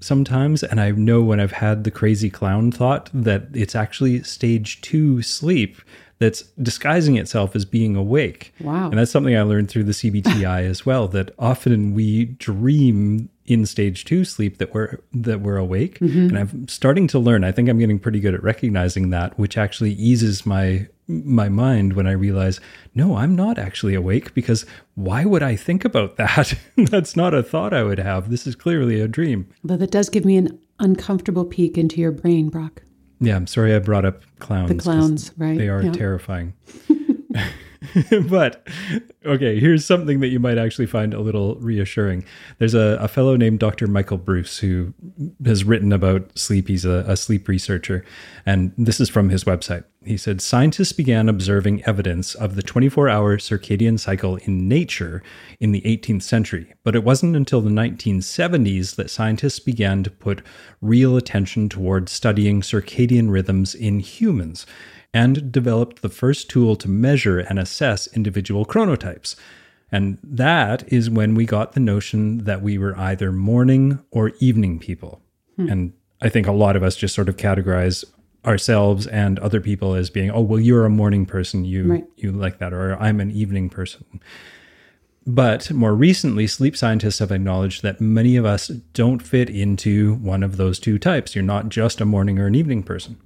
sometimes. 0.00 0.62
And 0.62 0.80
I 0.80 0.90
know 0.90 1.22
when 1.22 1.40
I've 1.40 1.52
had 1.52 1.84
the 1.84 1.90
crazy 1.90 2.30
clown 2.30 2.70
thought 2.70 3.10
that 3.12 3.48
it's 3.54 3.74
actually 3.74 4.22
stage 4.22 4.80
two 4.80 5.22
sleep 5.22 5.78
that's 6.18 6.42
disguising 6.62 7.16
itself 7.16 7.54
as 7.54 7.64
being 7.64 7.94
awake. 7.94 8.52
Wow. 8.60 8.90
And 8.90 8.98
that's 8.98 9.10
something 9.10 9.36
I 9.36 9.42
learned 9.42 9.70
through 9.70 9.84
the 9.84 9.92
CBTI 9.92 10.68
as 10.68 10.84
well 10.84 11.06
that 11.08 11.32
often 11.38 11.94
we 11.94 12.26
dream 12.26 13.28
in 13.46 13.64
stage 13.64 14.04
2 14.04 14.26
sleep 14.26 14.58
that 14.58 14.74
we're 14.74 14.98
that 15.14 15.40
we're 15.40 15.56
awake 15.56 15.98
mm-hmm. 16.00 16.18
and 16.18 16.38
I'm 16.38 16.68
starting 16.68 17.06
to 17.08 17.18
learn. 17.18 17.44
I 17.44 17.52
think 17.52 17.70
I'm 17.70 17.78
getting 17.78 17.98
pretty 17.98 18.20
good 18.20 18.34
at 18.34 18.42
recognizing 18.42 19.08
that 19.08 19.38
which 19.38 19.56
actually 19.56 19.92
eases 19.92 20.44
my 20.44 20.86
my 21.08 21.48
mind 21.48 21.94
when 21.94 22.06
I 22.06 22.12
realize, 22.12 22.60
no, 22.94 23.16
I'm 23.16 23.34
not 23.34 23.58
actually 23.58 23.94
awake 23.94 24.34
because 24.34 24.66
why 24.94 25.24
would 25.24 25.42
I 25.42 25.56
think 25.56 25.84
about 25.84 26.16
that? 26.16 26.54
That's 26.76 27.16
not 27.16 27.34
a 27.34 27.42
thought 27.42 27.72
I 27.72 27.82
would 27.82 27.98
have. 27.98 28.30
This 28.30 28.46
is 28.46 28.54
clearly 28.54 29.00
a 29.00 29.08
dream. 29.08 29.48
But 29.64 29.80
that 29.80 29.90
does 29.90 30.10
give 30.10 30.24
me 30.24 30.36
an 30.36 30.58
uncomfortable 30.78 31.44
peek 31.44 31.78
into 31.78 32.00
your 32.00 32.12
brain, 32.12 32.50
Brock. 32.50 32.82
Yeah, 33.20 33.36
I'm 33.36 33.46
sorry 33.46 33.74
I 33.74 33.78
brought 33.80 34.04
up 34.04 34.22
clowns. 34.38 34.68
The 34.68 34.76
clowns, 34.76 35.32
right? 35.36 35.58
They 35.58 35.68
are 35.68 35.82
yeah. 35.82 35.92
terrifying. 35.92 36.54
but 38.28 38.66
okay, 39.24 39.60
here's 39.60 39.84
something 39.84 40.20
that 40.20 40.28
you 40.28 40.40
might 40.40 40.58
actually 40.58 40.86
find 40.86 41.14
a 41.14 41.20
little 41.20 41.56
reassuring. 41.56 42.24
There's 42.58 42.74
a, 42.74 42.98
a 43.00 43.08
fellow 43.08 43.36
named 43.36 43.60
Dr. 43.60 43.86
Michael 43.86 44.18
Breus 44.18 44.58
who 44.58 44.94
has 45.44 45.64
written 45.64 45.92
about 45.92 46.36
sleep. 46.36 46.68
He's 46.68 46.84
a, 46.84 47.04
a 47.06 47.16
sleep 47.16 47.46
researcher, 47.46 48.04
and 48.44 48.72
this 48.76 49.00
is 49.00 49.08
from 49.08 49.28
his 49.28 49.44
website. 49.44 49.84
He 50.04 50.16
said 50.16 50.40
scientists 50.40 50.92
began 50.92 51.28
observing 51.28 51.84
evidence 51.84 52.34
of 52.34 52.56
the 52.56 52.62
24 52.62 53.08
hour 53.08 53.36
circadian 53.36 53.98
cycle 53.98 54.36
in 54.36 54.68
nature 54.68 55.22
in 55.60 55.72
the 55.72 55.82
18th 55.82 56.22
century, 56.22 56.72
but 56.82 56.96
it 56.96 57.04
wasn't 57.04 57.36
until 57.36 57.60
the 57.60 57.70
1970s 57.70 58.96
that 58.96 59.10
scientists 59.10 59.60
began 59.60 60.02
to 60.02 60.10
put 60.10 60.42
real 60.80 61.16
attention 61.16 61.68
toward 61.68 62.08
studying 62.08 62.60
circadian 62.60 63.30
rhythms 63.30 63.74
in 63.74 64.00
humans 64.00 64.66
and 65.18 65.50
developed 65.50 66.00
the 66.00 66.08
first 66.08 66.48
tool 66.48 66.76
to 66.76 66.88
measure 66.88 67.40
and 67.40 67.58
assess 67.58 68.06
individual 68.14 68.64
chronotypes. 68.64 69.34
And 69.90 70.18
that 70.22 70.90
is 70.92 71.10
when 71.10 71.34
we 71.34 71.44
got 71.44 71.72
the 71.72 71.80
notion 71.80 72.44
that 72.44 72.62
we 72.62 72.78
were 72.78 72.96
either 72.96 73.32
morning 73.32 73.98
or 74.12 74.30
evening 74.38 74.78
people. 74.78 75.20
Hmm. 75.56 75.68
And 75.68 75.92
I 76.22 76.28
think 76.28 76.46
a 76.46 76.52
lot 76.52 76.76
of 76.76 76.84
us 76.84 76.94
just 76.94 77.16
sort 77.16 77.28
of 77.28 77.36
categorize 77.36 78.04
ourselves 78.44 79.08
and 79.08 79.40
other 79.40 79.60
people 79.60 79.94
as 79.94 80.08
being, 80.08 80.30
oh, 80.30 80.40
well, 80.40 80.60
you're 80.60 80.84
a 80.84 80.90
morning 80.90 81.26
person, 81.26 81.64
you 81.64 81.84
right. 81.84 82.06
you 82.16 82.30
like 82.30 82.58
that, 82.58 82.72
or 82.72 82.96
I'm 83.02 83.18
an 83.18 83.32
evening 83.32 83.70
person. 83.70 84.04
But 85.26 85.72
more 85.72 85.96
recently, 85.96 86.46
sleep 86.46 86.76
scientists 86.76 87.18
have 87.18 87.32
acknowledged 87.32 87.82
that 87.82 88.00
many 88.00 88.36
of 88.36 88.44
us 88.44 88.68
don't 88.68 89.20
fit 89.20 89.50
into 89.50 90.14
one 90.14 90.44
of 90.44 90.58
those 90.58 90.78
two 90.78 90.96
types. 90.96 91.34
You're 91.34 91.42
not 91.42 91.70
just 91.70 92.00
a 92.00 92.04
morning 92.04 92.38
or 92.38 92.46
an 92.46 92.54
evening 92.54 92.84
person 92.84 93.16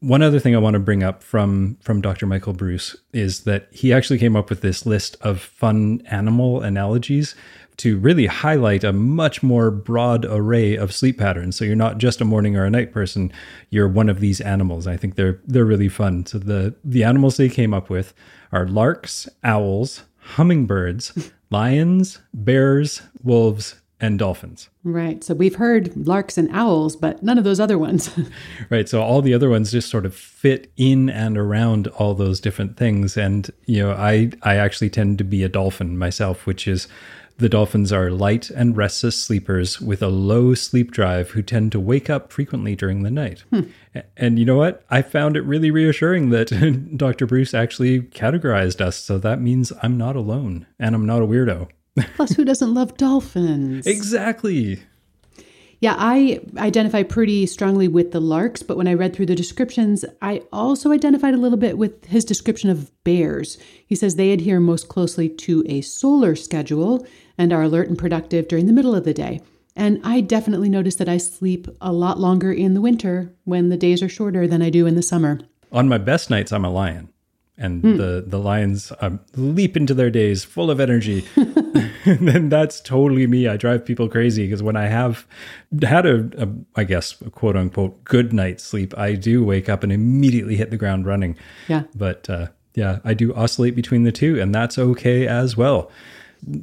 one 0.00 0.22
other 0.22 0.38
thing 0.38 0.54
I 0.54 0.58
want 0.58 0.74
to 0.74 0.80
bring 0.80 1.02
up 1.02 1.22
from 1.22 1.76
from 1.80 2.00
Dr. 2.00 2.26
Michael 2.26 2.54
Breus 2.54 2.96
is 3.12 3.40
that 3.40 3.68
he 3.72 3.92
actually 3.92 4.18
came 4.18 4.36
up 4.36 4.50
with 4.50 4.60
this 4.60 4.86
list 4.86 5.16
of 5.20 5.40
fun 5.40 6.02
animal 6.06 6.62
analogies 6.62 7.34
to 7.78 7.96
really 7.98 8.26
highlight 8.26 8.82
a 8.82 8.92
much 8.92 9.42
more 9.42 9.70
broad 9.70 10.24
array 10.24 10.76
of 10.76 10.92
sleep 10.92 11.18
patterns. 11.18 11.56
So 11.56 11.64
you're 11.64 11.76
not 11.76 11.98
just 11.98 12.20
a 12.20 12.24
morning 12.24 12.56
or 12.56 12.64
a 12.64 12.70
night 12.70 12.92
person, 12.92 13.32
you're 13.70 13.88
one 13.88 14.08
of 14.08 14.18
these 14.20 14.40
animals. 14.40 14.86
I 14.86 14.96
think 14.96 15.14
they're 15.14 15.40
they're 15.46 15.64
really 15.64 15.88
fun. 15.88 16.26
So 16.26 16.38
the 16.38 16.74
the 16.84 17.04
animals 17.04 17.36
they 17.36 17.48
came 17.48 17.74
up 17.74 17.88
with 17.88 18.14
are 18.52 18.66
larks, 18.66 19.28
owls, 19.42 20.04
hummingbirds, 20.18 21.32
lions, 21.50 22.20
bears, 22.34 23.02
wolves, 23.22 23.76
and 24.00 24.18
dolphins. 24.18 24.68
Right. 24.84 25.22
So 25.24 25.34
we've 25.34 25.56
heard 25.56 25.96
larks 25.96 26.38
and 26.38 26.48
owls, 26.52 26.96
but 26.96 27.22
none 27.22 27.38
of 27.38 27.44
those 27.44 27.60
other 27.60 27.78
ones. 27.78 28.10
right. 28.70 28.88
So 28.88 29.02
all 29.02 29.22
the 29.22 29.34
other 29.34 29.50
ones 29.50 29.72
just 29.72 29.90
sort 29.90 30.06
of 30.06 30.14
fit 30.14 30.70
in 30.76 31.10
and 31.10 31.36
around 31.36 31.88
all 31.88 32.14
those 32.14 32.40
different 32.40 32.76
things. 32.76 33.16
And, 33.16 33.50
you 33.66 33.82
know, 33.82 33.92
I, 33.92 34.30
I 34.42 34.56
actually 34.56 34.90
tend 34.90 35.18
to 35.18 35.24
be 35.24 35.42
a 35.42 35.48
dolphin 35.48 35.98
myself, 35.98 36.46
which 36.46 36.68
is 36.68 36.86
the 37.38 37.48
dolphins 37.48 37.92
are 37.92 38.10
light 38.10 38.50
and 38.50 38.76
restless 38.76 39.20
sleepers 39.20 39.80
with 39.80 40.02
a 40.02 40.08
low 40.08 40.54
sleep 40.54 40.90
drive 40.90 41.30
who 41.30 41.42
tend 41.42 41.70
to 41.72 41.80
wake 41.80 42.10
up 42.10 42.32
frequently 42.32 42.74
during 42.74 43.04
the 43.04 43.10
night. 43.10 43.44
Hmm. 43.50 43.62
And 44.16 44.38
you 44.38 44.44
know 44.44 44.56
what? 44.56 44.84
I 44.90 45.02
found 45.02 45.36
it 45.36 45.42
really 45.42 45.70
reassuring 45.70 46.30
that 46.30 46.48
Dr. 46.96 47.26
Breus 47.26 47.54
actually 47.54 48.00
categorized 48.00 48.80
us. 48.80 48.96
So 48.96 49.18
that 49.18 49.40
means 49.40 49.72
I'm 49.82 49.96
not 49.96 50.16
alone 50.16 50.66
and 50.78 50.94
I'm 50.94 51.06
not 51.06 51.22
a 51.22 51.26
weirdo. 51.26 51.68
Plus, 52.16 52.32
who 52.32 52.44
doesn't 52.44 52.74
love 52.74 52.96
dolphins? 52.96 53.86
Exactly. 53.86 54.80
Yeah, 55.80 55.94
I 55.96 56.40
identify 56.56 57.04
pretty 57.04 57.46
strongly 57.46 57.86
with 57.86 58.10
the 58.10 58.20
larks, 58.20 58.64
but 58.64 58.76
when 58.76 58.88
I 58.88 58.94
read 58.94 59.14
through 59.14 59.26
the 59.26 59.36
descriptions, 59.36 60.04
I 60.20 60.42
also 60.52 60.90
identified 60.90 61.34
a 61.34 61.38
little 61.38 61.58
bit 61.58 61.78
with 61.78 62.04
his 62.06 62.24
description 62.24 62.68
of 62.68 62.90
bears. 63.04 63.58
He 63.86 63.94
says 63.94 64.16
they 64.16 64.32
adhere 64.32 64.58
most 64.58 64.88
closely 64.88 65.28
to 65.28 65.64
a 65.68 65.82
solar 65.82 66.34
schedule 66.34 67.06
and 67.36 67.52
are 67.52 67.62
alert 67.62 67.88
and 67.88 67.96
productive 67.96 68.48
during 68.48 68.66
the 68.66 68.72
middle 68.72 68.94
of 68.94 69.04
the 69.04 69.14
day. 69.14 69.40
And 69.76 70.00
I 70.02 70.20
definitely 70.20 70.68
notice 70.68 70.96
that 70.96 71.08
I 71.08 71.18
sleep 71.18 71.68
a 71.80 71.92
lot 71.92 72.18
longer 72.18 72.52
in 72.52 72.74
the 72.74 72.80
winter 72.80 73.32
when 73.44 73.68
the 73.68 73.76
days 73.76 74.02
are 74.02 74.08
shorter 74.08 74.48
than 74.48 74.62
I 74.62 74.70
do 74.70 74.86
in 74.86 74.96
the 74.96 75.02
summer. 75.02 75.38
On 75.70 75.88
my 75.88 75.98
best 75.98 76.28
nights, 76.28 76.50
I'm 76.50 76.64
a 76.64 76.70
lion 76.70 77.10
and 77.58 77.82
mm. 77.82 77.96
the 77.96 78.24
the 78.26 78.38
lions 78.38 78.92
um, 79.00 79.20
leap 79.34 79.76
into 79.76 79.92
their 79.92 80.10
days 80.10 80.44
full 80.44 80.70
of 80.70 80.80
energy 80.80 81.24
then 82.06 82.48
that's 82.48 82.80
totally 82.80 83.26
me. 83.26 83.48
I 83.48 83.56
drive 83.56 83.84
people 83.84 84.08
crazy 84.08 84.46
because 84.46 84.62
when 84.62 84.76
i 84.76 84.86
have 84.86 85.26
had 85.82 86.06
a, 86.06 86.30
a 86.38 86.48
I 86.76 86.84
guess 86.84 87.20
a 87.20 87.30
quote 87.30 87.56
unquote 87.56 88.04
good 88.04 88.32
night's 88.32 88.64
sleep 88.64 88.96
i 88.96 89.14
do 89.14 89.44
wake 89.44 89.68
up 89.68 89.82
and 89.82 89.92
immediately 89.92 90.56
hit 90.56 90.70
the 90.70 90.76
ground 90.76 91.06
running. 91.06 91.36
Yeah. 91.68 91.84
But 91.94 92.28
uh, 92.30 92.48
yeah 92.74 92.98
i 93.04 93.12
do 93.12 93.34
oscillate 93.34 93.74
between 93.74 94.04
the 94.04 94.12
two 94.12 94.40
and 94.40 94.54
that's 94.54 94.78
okay 94.78 95.26
as 95.26 95.56
well 95.56 95.90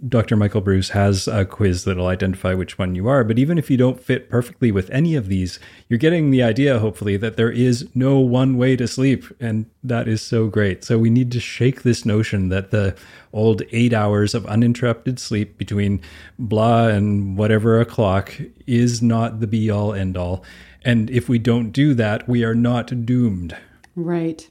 Dr. 0.08 0.36
Michael 0.36 0.62
Breus 0.62 0.90
has 0.92 1.28
a 1.28 1.46
quiz 1.46 1.84
that'll 1.84 2.08
identify 2.08 2.54
which 2.54 2.78
one 2.78 2.96
you 2.96 3.08
are. 3.08 3.24
But 3.24 3.38
even 3.38 3.58
if 3.58 3.70
you 3.70 3.78
don't 3.78 4.00
fit 4.00 4.30
perfectly 4.30 4.72
with 4.72 4.90
any 4.90 5.16
of 5.16 5.28
these, 5.28 5.60
you're 5.90 6.00
getting 6.00 6.32
the 6.32 6.42
idea, 6.42 6.80
hopefully, 6.80 7.18
that 7.18 7.38
there 7.38 7.52
is 7.52 7.88
no 7.94 8.20
one 8.20 8.58
way 8.58 8.76
to 8.76 8.88
sleep. 8.88 9.26
And 9.40 9.66
that 9.84 10.08
is 10.08 10.22
so 10.22 10.48
great. 10.48 10.84
So 10.84 10.98
we 10.98 11.10
need 11.10 11.32
to 11.34 11.40
shake 11.40 11.84
this 11.84 12.06
notion 12.06 12.50
that 12.50 12.72
the 12.72 12.96
old 13.34 13.62
eight 13.72 13.94
hours 13.94 14.34
of 14.34 14.46
uninterrupted 14.46 15.20
sleep 15.20 15.58
between 15.58 16.02
blah 16.40 16.88
and 16.88 17.38
whatever 17.38 17.80
o'clock 17.80 18.34
is 18.66 19.02
not 19.02 19.40
the 19.40 19.48
be 19.48 19.70
all 19.70 19.94
end 19.94 20.16
all. 20.18 20.44
And 20.84 21.10
if 21.10 21.28
we 21.28 21.40
don't 21.40 21.72
do 21.72 21.94
that, 21.96 22.30
we 22.30 22.44
are 22.44 22.56
not 22.56 23.06
doomed. 23.06 23.58
Right. 23.96 24.50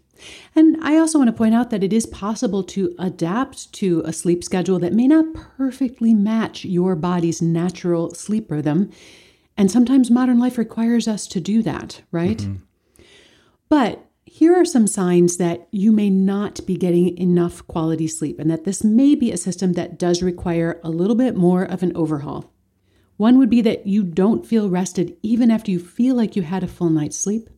And 0.54 0.76
I 0.82 0.96
also 0.96 1.18
want 1.18 1.28
to 1.28 1.36
point 1.36 1.54
out 1.54 1.70
that 1.70 1.84
it 1.84 1.92
is 1.92 2.06
possible 2.06 2.62
to 2.64 2.94
adapt 2.98 3.72
to 3.74 4.02
a 4.04 4.12
sleep 4.12 4.44
schedule 4.44 4.78
that 4.78 4.92
may 4.92 5.06
not 5.06 5.34
perfectly 5.34 6.14
match 6.14 6.64
your 6.64 6.94
body's 6.96 7.42
natural 7.42 8.14
sleep 8.14 8.50
rhythm. 8.50 8.90
And 9.56 9.70
sometimes 9.70 10.10
modern 10.10 10.38
life 10.38 10.58
requires 10.58 11.06
us 11.06 11.26
to 11.28 11.40
do 11.40 11.62
that, 11.62 12.02
right? 12.10 12.38
Mm-hmm. 12.38 13.04
But 13.68 14.06
here 14.24 14.54
are 14.54 14.64
some 14.64 14.86
signs 14.86 15.36
that 15.36 15.68
you 15.70 15.92
may 15.92 16.10
not 16.10 16.64
be 16.66 16.76
getting 16.76 17.16
enough 17.16 17.66
quality 17.66 18.08
sleep 18.08 18.38
and 18.38 18.50
that 18.50 18.64
this 18.64 18.82
may 18.82 19.14
be 19.14 19.30
a 19.30 19.36
system 19.36 19.74
that 19.74 19.98
does 19.98 20.22
require 20.22 20.80
a 20.82 20.90
little 20.90 21.14
bit 21.14 21.36
more 21.36 21.62
of 21.62 21.82
an 21.82 21.96
overhaul. 21.96 22.52
One 23.16 23.38
would 23.38 23.50
be 23.50 23.60
that 23.62 23.86
you 23.86 24.02
don't 24.02 24.44
feel 24.44 24.68
rested 24.68 25.16
even 25.22 25.50
after 25.50 25.70
you 25.70 25.78
feel 25.78 26.16
like 26.16 26.34
you 26.34 26.42
had 26.42 26.64
a 26.64 26.68
full 26.68 26.90
night's 26.90 27.16
sleep 27.16 27.48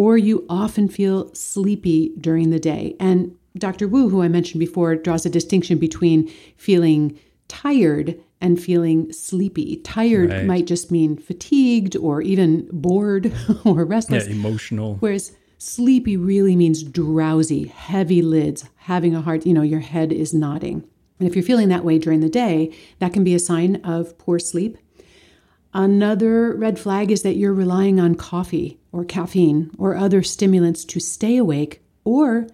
or 0.00 0.16
you 0.16 0.46
often 0.48 0.88
feel 0.88 1.30
sleepy 1.34 2.10
during 2.18 2.48
the 2.48 2.58
day. 2.58 2.96
And 2.98 3.36
Dr. 3.58 3.86
Wu, 3.86 4.08
who 4.08 4.22
I 4.22 4.28
mentioned 4.28 4.58
before, 4.58 4.96
draws 4.96 5.26
a 5.26 5.28
distinction 5.28 5.76
between 5.76 6.26
feeling 6.56 7.18
tired 7.48 8.18
and 8.40 8.58
feeling 8.58 9.12
sleepy. 9.12 9.76
Tired 9.84 10.30
right. 10.30 10.46
might 10.46 10.66
just 10.66 10.90
mean 10.90 11.18
fatigued 11.18 11.96
or 11.96 12.22
even 12.22 12.66
bored 12.72 13.30
or 13.66 13.84
restless. 13.84 14.26
Yeah, 14.26 14.36
emotional. 14.36 14.96
Whereas 15.00 15.36
sleepy 15.58 16.16
really 16.16 16.56
means 16.56 16.82
drowsy, 16.82 17.64
heavy 17.66 18.22
lids, 18.22 18.64
having 18.76 19.14
a 19.14 19.20
hard, 19.20 19.44
you 19.44 19.52
know, 19.52 19.60
your 19.60 19.80
head 19.80 20.14
is 20.14 20.32
nodding. 20.32 20.82
And 21.18 21.28
if 21.28 21.36
you're 21.36 21.44
feeling 21.44 21.68
that 21.68 21.84
way 21.84 21.98
during 21.98 22.20
the 22.20 22.30
day, 22.30 22.74
that 23.00 23.12
can 23.12 23.22
be 23.22 23.34
a 23.34 23.38
sign 23.38 23.76
of 23.84 24.16
poor 24.16 24.38
sleep. 24.38 24.78
Another 25.74 26.56
red 26.56 26.78
flag 26.78 27.10
is 27.10 27.20
that 27.20 27.36
you're 27.36 27.52
relying 27.52 28.00
on 28.00 28.14
coffee 28.14 28.79
or 28.92 29.04
caffeine 29.04 29.70
or 29.78 29.96
other 29.96 30.22
stimulants 30.22 30.84
to 30.84 31.00
stay 31.00 31.36
awake, 31.36 31.82
or 32.04 32.46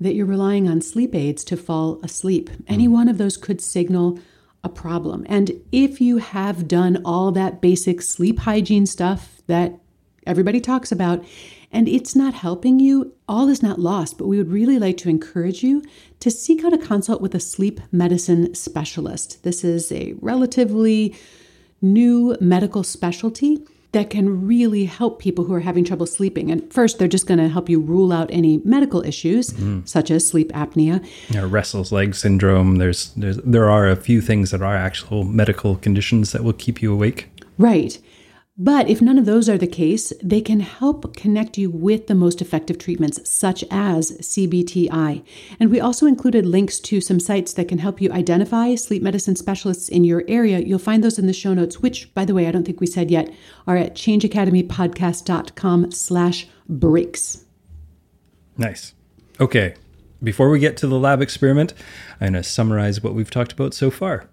that 0.00 0.14
you're 0.14 0.26
relying 0.26 0.68
on 0.68 0.80
sleep 0.80 1.14
aids 1.14 1.44
to 1.44 1.56
fall 1.56 2.00
asleep. 2.02 2.50
Any 2.66 2.88
one 2.88 3.08
of 3.08 3.18
those 3.18 3.36
could 3.36 3.60
signal 3.60 4.18
a 4.62 4.68
problem. 4.68 5.26
And 5.28 5.52
if 5.72 6.00
you 6.00 6.18
have 6.18 6.66
done 6.66 7.00
all 7.04 7.30
that 7.32 7.60
basic 7.60 8.00
sleep 8.02 8.40
hygiene 8.40 8.86
stuff 8.86 9.42
that 9.46 9.78
everybody 10.26 10.60
talks 10.60 10.90
about, 10.90 11.24
and 11.70 11.88
it's 11.88 12.16
not 12.16 12.34
helping 12.34 12.80
you, 12.80 13.14
all 13.28 13.48
is 13.48 13.62
not 13.62 13.78
lost. 13.78 14.16
But 14.16 14.26
we 14.26 14.38
would 14.38 14.50
really 14.50 14.78
like 14.78 14.96
to 14.98 15.10
encourage 15.10 15.62
you 15.62 15.82
to 16.20 16.30
seek 16.30 16.64
out 16.64 16.72
a 16.72 16.78
consult 16.78 17.20
with 17.20 17.34
a 17.34 17.40
sleep 17.40 17.80
medicine 17.92 18.54
specialist. 18.54 19.42
This 19.42 19.64
is 19.64 19.92
a 19.92 20.14
relatively 20.20 21.14
new 21.82 22.36
medical 22.40 22.82
specialty 22.84 23.66
that 23.94 24.10
can 24.10 24.46
really 24.46 24.84
help 24.84 25.20
people 25.20 25.44
who 25.44 25.54
are 25.54 25.60
having 25.60 25.84
trouble 25.84 26.06
sleeping. 26.06 26.50
And 26.50 26.70
first, 26.72 26.98
they're 26.98 27.08
just 27.08 27.26
going 27.26 27.38
to 27.38 27.48
help 27.48 27.68
you 27.68 27.80
rule 27.80 28.12
out 28.12 28.28
any 28.30 28.58
medical 28.58 29.04
issues, 29.04 29.50
mm. 29.50 29.88
such 29.88 30.10
as 30.10 30.26
sleep 30.26 30.52
apnea. 30.52 31.04
Yeah, 31.30 31.46
restless 31.48 31.90
leg 31.90 32.14
syndrome. 32.14 32.76
There's, 32.76 33.12
there's 33.16 33.38
there 33.38 33.70
are 33.70 33.88
a 33.88 33.96
few 33.96 34.20
things 34.20 34.50
that 34.50 34.60
are 34.62 34.76
actual 34.76 35.24
medical 35.24 35.76
conditions 35.76 36.32
that 36.32 36.44
will 36.44 36.52
keep 36.52 36.82
you 36.82 36.92
awake. 36.92 37.28
Right. 37.56 37.98
But 38.56 38.88
if 38.88 39.02
none 39.02 39.18
of 39.18 39.24
those 39.26 39.48
are 39.48 39.58
the 39.58 39.66
case, 39.66 40.12
they 40.22 40.40
can 40.40 40.60
help 40.60 41.16
connect 41.16 41.58
you 41.58 41.68
with 41.70 42.06
the 42.06 42.14
most 42.14 42.40
effective 42.40 42.78
treatments, 42.78 43.28
such 43.28 43.64
as 43.68 44.12
CBTI. 44.18 45.24
And 45.58 45.72
we 45.72 45.80
also 45.80 46.06
included 46.06 46.46
links 46.46 46.78
to 46.80 47.00
some 47.00 47.18
sites 47.18 47.52
that 47.54 47.66
can 47.66 47.78
help 47.78 48.00
you 48.00 48.12
identify 48.12 48.76
sleep 48.76 49.02
medicine 49.02 49.34
specialists 49.34 49.88
in 49.88 50.04
your 50.04 50.22
area. 50.28 50.60
You'll 50.60 50.78
find 50.78 51.02
those 51.02 51.18
in 51.18 51.26
the 51.26 51.32
show 51.32 51.52
notes, 51.52 51.82
which, 51.82 52.14
by 52.14 52.24
the 52.24 52.32
way, 52.32 52.46
I 52.46 52.52
don't 52.52 52.64
think 52.64 52.80
we 52.80 52.86
said 52.86 53.10
yet, 53.10 53.28
are 53.66 53.76
at 53.76 53.96
changeacademypodcast.com 53.96 55.90
slash 55.90 56.46
brakes. 56.68 57.44
Nice. 58.56 58.94
Okay. 59.40 59.74
Before 60.22 60.48
we 60.48 60.60
get 60.60 60.76
to 60.76 60.86
the 60.86 60.98
lab 60.98 61.20
experiment, 61.20 61.74
I'm 62.20 62.32
going 62.32 62.42
to 62.42 62.48
summarize 62.48 63.02
what 63.02 63.14
we've 63.14 63.32
talked 63.32 63.52
about 63.52 63.74
so 63.74 63.90
far. 63.90 64.28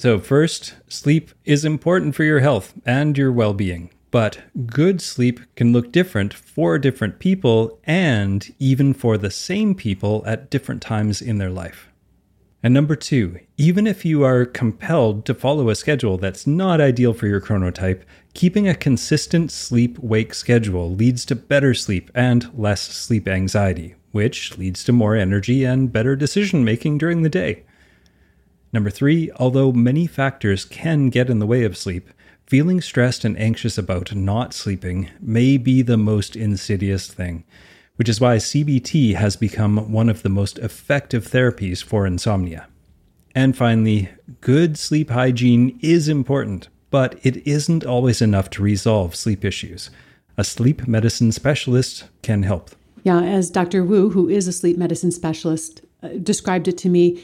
So, 0.00 0.18
first, 0.18 0.76
sleep 0.88 1.30
is 1.44 1.62
important 1.62 2.14
for 2.14 2.24
your 2.24 2.40
health 2.40 2.72
and 2.86 3.18
your 3.18 3.30
well 3.30 3.52
being. 3.52 3.90
But 4.10 4.38
good 4.64 5.02
sleep 5.02 5.40
can 5.56 5.74
look 5.74 5.92
different 5.92 6.32
for 6.32 6.78
different 6.78 7.18
people 7.18 7.78
and 7.84 8.50
even 8.58 8.94
for 8.94 9.18
the 9.18 9.30
same 9.30 9.74
people 9.74 10.22
at 10.24 10.48
different 10.48 10.80
times 10.80 11.20
in 11.20 11.36
their 11.36 11.50
life. 11.50 11.90
And 12.62 12.72
number 12.72 12.96
two, 12.96 13.40
even 13.58 13.86
if 13.86 14.06
you 14.06 14.24
are 14.24 14.46
compelled 14.46 15.26
to 15.26 15.34
follow 15.34 15.68
a 15.68 15.74
schedule 15.74 16.16
that's 16.16 16.46
not 16.46 16.80
ideal 16.80 17.12
for 17.12 17.26
your 17.26 17.42
chronotype, 17.42 18.00
keeping 18.32 18.66
a 18.66 18.74
consistent 18.74 19.52
sleep 19.52 19.98
wake 19.98 20.32
schedule 20.32 20.90
leads 20.90 21.26
to 21.26 21.36
better 21.36 21.74
sleep 21.74 22.10
and 22.14 22.50
less 22.58 22.80
sleep 22.80 23.28
anxiety, 23.28 23.96
which 24.12 24.56
leads 24.56 24.82
to 24.84 24.94
more 24.94 25.14
energy 25.14 25.62
and 25.62 25.92
better 25.92 26.16
decision 26.16 26.64
making 26.64 26.96
during 26.96 27.20
the 27.20 27.28
day. 27.28 27.64
Number 28.72 28.90
three, 28.90 29.30
although 29.36 29.72
many 29.72 30.06
factors 30.06 30.64
can 30.64 31.08
get 31.08 31.28
in 31.28 31.40
the 31.40 31.46
way 31.46 31.64
of 31.64 31.76
sleep, 31.76 32.08
feeling 32.46 32.80
stressed 32.80 33.24
and 33.24 33.38
anxious 33.38 33.76
about 33.76 34.14
not 34.14 34.54
sleeping 34.54 35.08
may 35.20 35.56
be 35.56 35.82
the 35.82 35.96
most 35.96 36.36
insidious 36.36 37.08
thing, 37.08 37.44
which 37.96 38.08
is 38.08 38.20
why 38.20 38.36
CBT 38.36 39.14
has 39.14 39.36
become 39.36 39.92
one 39.92 40.08
of 40.08 40.22
the 40.22 40.28
most 40.28 40.58
effective 40.58 41.26
therapies 41.26 41.82
for 41.82 42.06
insomnia. 42.06 42.66
And 43.34 43.56
finally, 43.56 44.08
good 44.40 44.78
sleep 44.78 45.10
hygiene 45.10 45.78
is 45.80 46.08
important, 46.08 46.68
but 46.90 47.18
it 47.22 47.46
isn't 47.46 47.84
always 47.84 48.20
enough 48.20 48.50
to 48.50 48.62
resolve 48.62 49.14
sleep 49.14 49.44
issues. 49.44 49.90
A 50.36 50.44
sleep 50.44 50.88
medicine 50.88 51.32
specialist 51.32 52.04
can 52.22 52.42
help. 52.42 52.70
Yeah, 53.04 53.20
as 53.20 53.50
Dr. 53.50 53.84
Wu, 53.84 54.10
who 54.10 54.28
is 54.28 54.48
a 54.48 54.52
sleep 54.52 54.76
medicine 54.76 55.10
specialist, 55.12 55.82
uh, 56.02 56.08
described 56.22 56.68
it 56.68 56.78
to 56.78 56.88
me, 56.88 57.22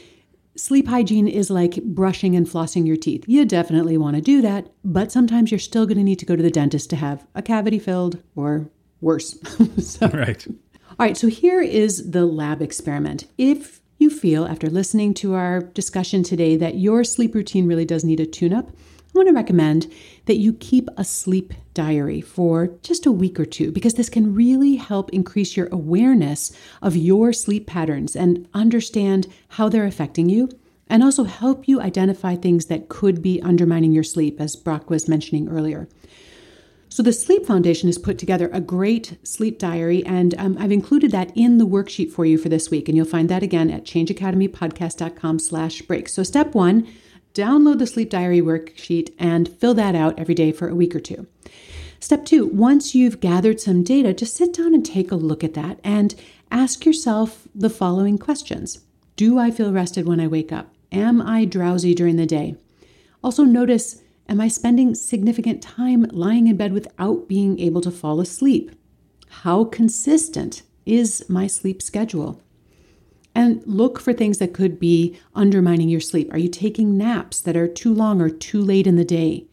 Sleep 0.57 0.87
hygiene 0.87 1.27
is 1.27 1.51
like 1.51 1.83
brushing 1.83 2.35
and 2.35 2.47
flossing 2.47 2.87
your 2.87 2.95
teeth. 2.95 3.23
You 3.27 3.45
definitely 3.45 3.95
want 3.95 4.15
to 4.15 4.21
do 4.23 4.41
that, 4.41 4.71
but 4.83 5.11
sometimes 5.11 5.51
you're 5.51 5.59
still 5.59 5.85
going 5.85 5.99
to 5.99 6.03
need 6.03 6.17
to 6.17 6.25
go 6.25 6.35
to 6.35 6.41
the 6.41 6.49
dentist 6.49 6.89
to 6.89 6.95
have 6.95 7.27
a 7.35 7.43
cavity 7.43 7.77
filled 7.77 8.23
or 8.35 8.67
worse. 8.99 9.37
so, 9.77 10.07
right. 10.07 10.47
All 10.47 11.05
right, 11.05 11.15
so 11.15 11.27
here 11.27 11.61
is 11.61 12.09
the 12.09 12.25
lab 12.25 12.63
experiment. 12.63 13.27
If 13.37 13.81
you 13.99 14.09
feel 14.09 14.45
after 14.45 14.67
listening 14.67 15.13
to 15.15 15.35
our 15.35 15.61
discussion 15.61 16.23
today 16.23 16.55
that 16.55 16.79
your 16.79 17.03
sleep 17.03 17.35
routine 17.35 17.67
really 17.67 17.85
does 17.85 18.03
need 18.03 18.19
a 18.19 18.25
tune 18.25 18.53
up, 18.53 18.71
I 19.17 19.19
want 19.19 19.29
to 19.29 19.33
recommend 19.33 19.91
that 20.25 20.37
you 20.37 20.53
keep 20.53 20.89
a 20.95 21.03
sleep 21.03 21.51
diary 21.73 22.21
for 22.21 22.67
just 22.83 23.07
a 23.07 23.11
week 23.11 23.39
or 23.39 23.45
two 23.45 23.71
because 23.71 23.95
this 23.95 24.09
can 24.09 24.35
really 24.35 24.75
help 24.75 25.09
increase 25.09 25.57
your 25.57 25.69
awareness 25.71 26.55
of 26.83 26.95
your 26.95 27.33
sleep 27.33 27.65
patterns 27.65 28.15
and 28.15 28.47
understand 28.53 29.25
how 29.49 29.69
they're 29.69 29.87
affecting 29.87 30.29
you, 30.29 30.51
and 30.87 31.03
also 31.03 31.23
help 31.23 31.67
you 31.67 31.81
identify 31.81 32.35
things 32.35 32.67
that 32.67 32.89
could 32.89 33.23
be 33.23 33.41
undermining 33.41 33.91
your 33.91 34.03
sleep, 34.03 34.39
as 34.39 34.55
Brock 34.55 34.91
was 34.91 35.07
mentioning 35.07 35.49
earlier. 35.49 35.89
So 36.89 37.01
the 37.01 37.11
Sleep 37.11 37.43
Foundation 37.47 37.89
has 37.89 37.97
put 37.97 38.19
together 38.19 38.51
a 38.53 38.61
great 38.61 39.17
sleep 39.23 39.57
diary, 39.57 40.05
and 40.05 40.35
um, 40.37 40.57
I've 40.59 40.71
included 40.71 41.09
that 41.11 41.31
in 41.35 41.57
the 41.57 41.65
worksheet 41.65 42.11
for 42.11 42.23
you 42.23 42.37
for 42.37 42.49
this 42.49 42.69
week, 42.69 42.87
and 42.87 42.95
you'll 42.95 43.07
find 43.07 43.29
that 43.29 43.41
again 43.41 43.71
at 43.71 43.83
changeacademypodcast.com/slash 43.83 45.81
brake. 45.81 46.07
So 46.07 46.21
step 46.21 46.53
one 46.53 46.87
download 47.37 47.79
the 47.79 47.87
sleep 47.87 48.09
diary 48.09 48.41
worksheet 48.41 49.13
and 49.19 49.47
fill 49.47 49.73
that 49.75 49.95
out 49.95 50.17
every 50.17 50.33
day 50.33 50.51
for 50.51 50.67
a 50.67 50.75
week 50.75 50.95
or 50.95 50.99
two. 50.99 51.27
Step 51.99 52.25
two, 52.25 52.47
once 52.47 52.95
you've 52.95 53.19
gathered 53.19 53.59
some 53.59 53.83
data, 53.83 54.13
just 54.13 54.35
sit 54.35 54.53
down 54.53 54.73
and 54.73 54.85
take 54.85 55.11
a 55.11 55.15
look 55.15 55.43
at 55.43 55.53
that 55.53 55.79
and 55.83 56.15
ask 56.51 56.85
yourself 56.85 57.47
the 57.53 57.69
following 57.69 58.17
questions 58.17 58.81
Do 59.15 59.37
I 59.37 59.51
feel 59.51 59.71
rested 59.71 60.07
when 60.07 60.19
I 60.19 60.27
wake 60.27 60.51
up? 60.51 60.73
Am 60.91 61.21
I 61.21 61.45
drowsy 61.45 61.93
during 61.93 62.15
the 62.15 62.25
day? 62.25 62.55
Also, 63.23 63.43
notice 63.43 64.01
Am 64.29 64.41
I 64.41 64.49
spending 64.49 64.93
significant 64.93 65.61
time 65.61 66.03
lying 66.11 66.47
in 66.47 66.57
bed 66.57 66.73
without 66.73 67.29
being 67.29 67.59
able 67.59 67.79
to 67.81 67.91
fall 67.91 68.19
asleep? 68.19 68.71
How 69.29 69.63
consistent 69.63 70.63
is 70.85 71.23
my 71.29 71.47
sleep 71.47 71.81
schedule? 71.81 72.41
And 73.37 73.61
look 73.67 73.99
for 73.99 74.13
things 74.13 74.39
that 74.39 74.55
could 74.55 74.79
be 74.79 75.15
undermining 75.35 75.89
your 75.89 76.01
sleep. 76.01 76.33
Are 76.33 76.39
you 76.39 76.49
taking 76.49 76.97
naps 76.97 77.39
that 77.41 77.55
are 77.55 77.67
too 77.67 77.93
long 77.93 78.19
or 78.19 78.31
too 78.31 78.59
late 78.59 78.87
in 78.87 78.95
the 78.95 79.05
day? 79.05 79.45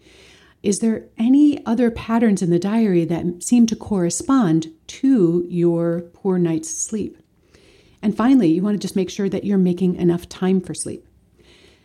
Is 0.62 0.80
there 0.80 1.04
any 1.18 1.64
other 1.66 1.90
patterns 1.90 2.40
in 2.40 2.48
the 2.48 2.58
diary 2.58 3.04
that 3.04 3.42
seem 3.42 3.66
to 3.66 3.76
correspond 3.76 4.72
to 4.86 5.44
your 5.50 6.00
poor 6.14 6.38
night's 6.38 6.74
sleep? 6.74 7.18
And 8.00 8.16
finally, 8.16 8.48
you 8.48 8.62
want 8.62 8.74
to 8.74 8.82
just 8.82 8.96
make 8.96 9.10
sure 9.10 9.28
that 9.28 9.44
you're 9.44 9.58
making 9.58 9.96
enough 9.96 10.30
time 10.30 10.62
for 10.62 10.72
sleep. 10.72 11.06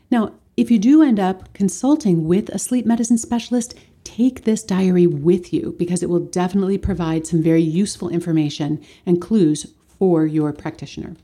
Now, 0.10 0.36
if 0.56 0.72
you 0.72 0.80
do 0.80 1.04
end 1.04 1.20
up 1.20 1.54
consulting 1.54 2.26
with 2.26 2.48
a 2.48 2.60
sleep 2.60 2.86
medicine 2.86 3.18
specialist, 3.18 3.74
take 4.06 4.46
this 4.46 4.64
diary 4.64 5.06
with 5.06 5.52
you 5.52 5.76
because 5.78 6.02
it 6.02 6.10
will 6.10 6.20
definitely 6.20 6.78
provide 6.78 7.28
some 7.28 7.44
very 7.44 7.62
useful 7.62 8.08
information 8.08 8.82
and 9.06 9.22
clues 9.22 9.74
for 9.98 10.26
your 10.26 10.54
practitioner. 10.54 11.18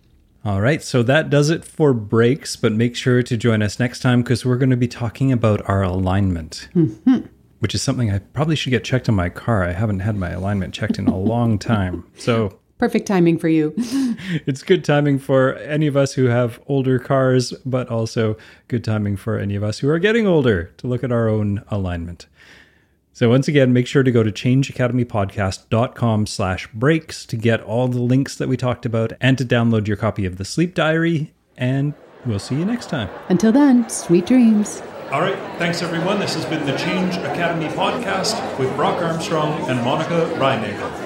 All 0.46 0.62
right, 0.62 0.84
so 0.84 1.02
that 1.02 1.32
does 1.32 1.50
it 1.50 1.66
for 1.66 1.92
brakes, 1.92 2.56
but 2.56 2.72
make 2.72 2.96
sure 2.96 3.24
to 3.24 3.36
join 3.36 3.64
us 3.64 3.80
next 3.80 4.02
time 4.02 4.22
because 4.22 4.46
we're 4.46 4.60
going 4.60 4.70
to 4.70 4.78
be 4.78 4.88
talking 4.88 5.32
about 5.32 5.68
our 5.68 5.82
alignment, 5.82 6.70
mm-hmm. 6.76 7.22
which 7.58 7.74
is 7.74 7.82
something 7.82 8.12
I 8.12 8.20
probably 8.20 8.56
should 8.56 8.70
get 8.70 8.84
checked 8.84 9.10
on 9.10 9.16
my 9.16 9.30
car. 9.30 9.64
I 9.64 9.72
haven't 9.72 10.02
had 10.02 10.16
my 10.16 10.30
alignment 10.30 10.72
checked 10.72 11.00
in 11.00 11.08
a 11.08 11.18
long 11.18 11.58
time. 11.58 12.06
So, 12.16 12.60
perfect 12.78 13.08
timing 13.08 13.40
for 13.40 13.48
you. 13.48 13.74
it's 14.46 14.62
good 14.62 14.86
timing 14.86 15.18
for 15.18 15.56
any 15.56 15.88
of 15.88 15.98
us 15.98 16.14
who 16.14 16.26
have 16.26 16.62
older 16.68 17.00
cars, 17.00 17.52
but 17.66 17.90
also 17.90 18.38
good 18.68 18.84
timing 18.84 19.18
for 19.18 19.40
any 19.40 19.56
of 19.56 19.64
us 19.64 19.80
who 19.80 19.90
are 19.90 19.98
getting 19.98 20.28
older 20.28 20.66
to 20.78 20.86
look 20.86 21.04
at 21.04 21.12
our 21.12 21.28
own 21.28 21.64
alignment. 21.70 22.28
So 23.16 23.30
once 23.30 23.48
again, 23.48 23.72
make 23.72 23.88
sure 23.88 24.04
to 24.04 24.12
go 24.12 24.24
to 24.24 24.32
changeacademypodcast.com 24.32 26.26
slash 26.26 26.68
brakes 26.74 27.26
to 27.28 27.38
get 27.38 27.62
all 27.62 27.88
the 27.88 28.02
links 28.02 28.36
that 28.36 28.50
we 28.50 28.58
talked 28.58 28.86
about 28.86 29.14
and 29.22 29.38
to 29.38 29.46
download 29.46 29.88
your 29.88 29.96
copy 29.96 30.26
of 30.26 30.36
the 30.36 30.44
sleep 30.44 30.76
diary. 30.76 31.34
And 31.56 31.94
we'll 32.26 32.40
see 32.40 32.56
you 32.56 32.66
next 32.66 32.90
time. 32.90 33.10
Until 33.30 33.54
then, 33.54 33.88
sweet 33.88 34.26
dreams. 34.26 34.82
All 35.12 35.22
right. 35.22 35.38
Thanks, 35.58 35.82
everyone. 35.82 36.20
This 36.20 36.34
has 36.36 36.44
been 36.44 36.66
the 36.66 36.78
Change 36.78 37.16
Academy 37.16 37.68
podcast 37.68 38.60
with 38.60 38.76
Brock 38.76 39.02
Armstrong 39.02 39.62
and 39.70 39.82
Monica 39.82 40.30
Reinagel. 40.36 41.05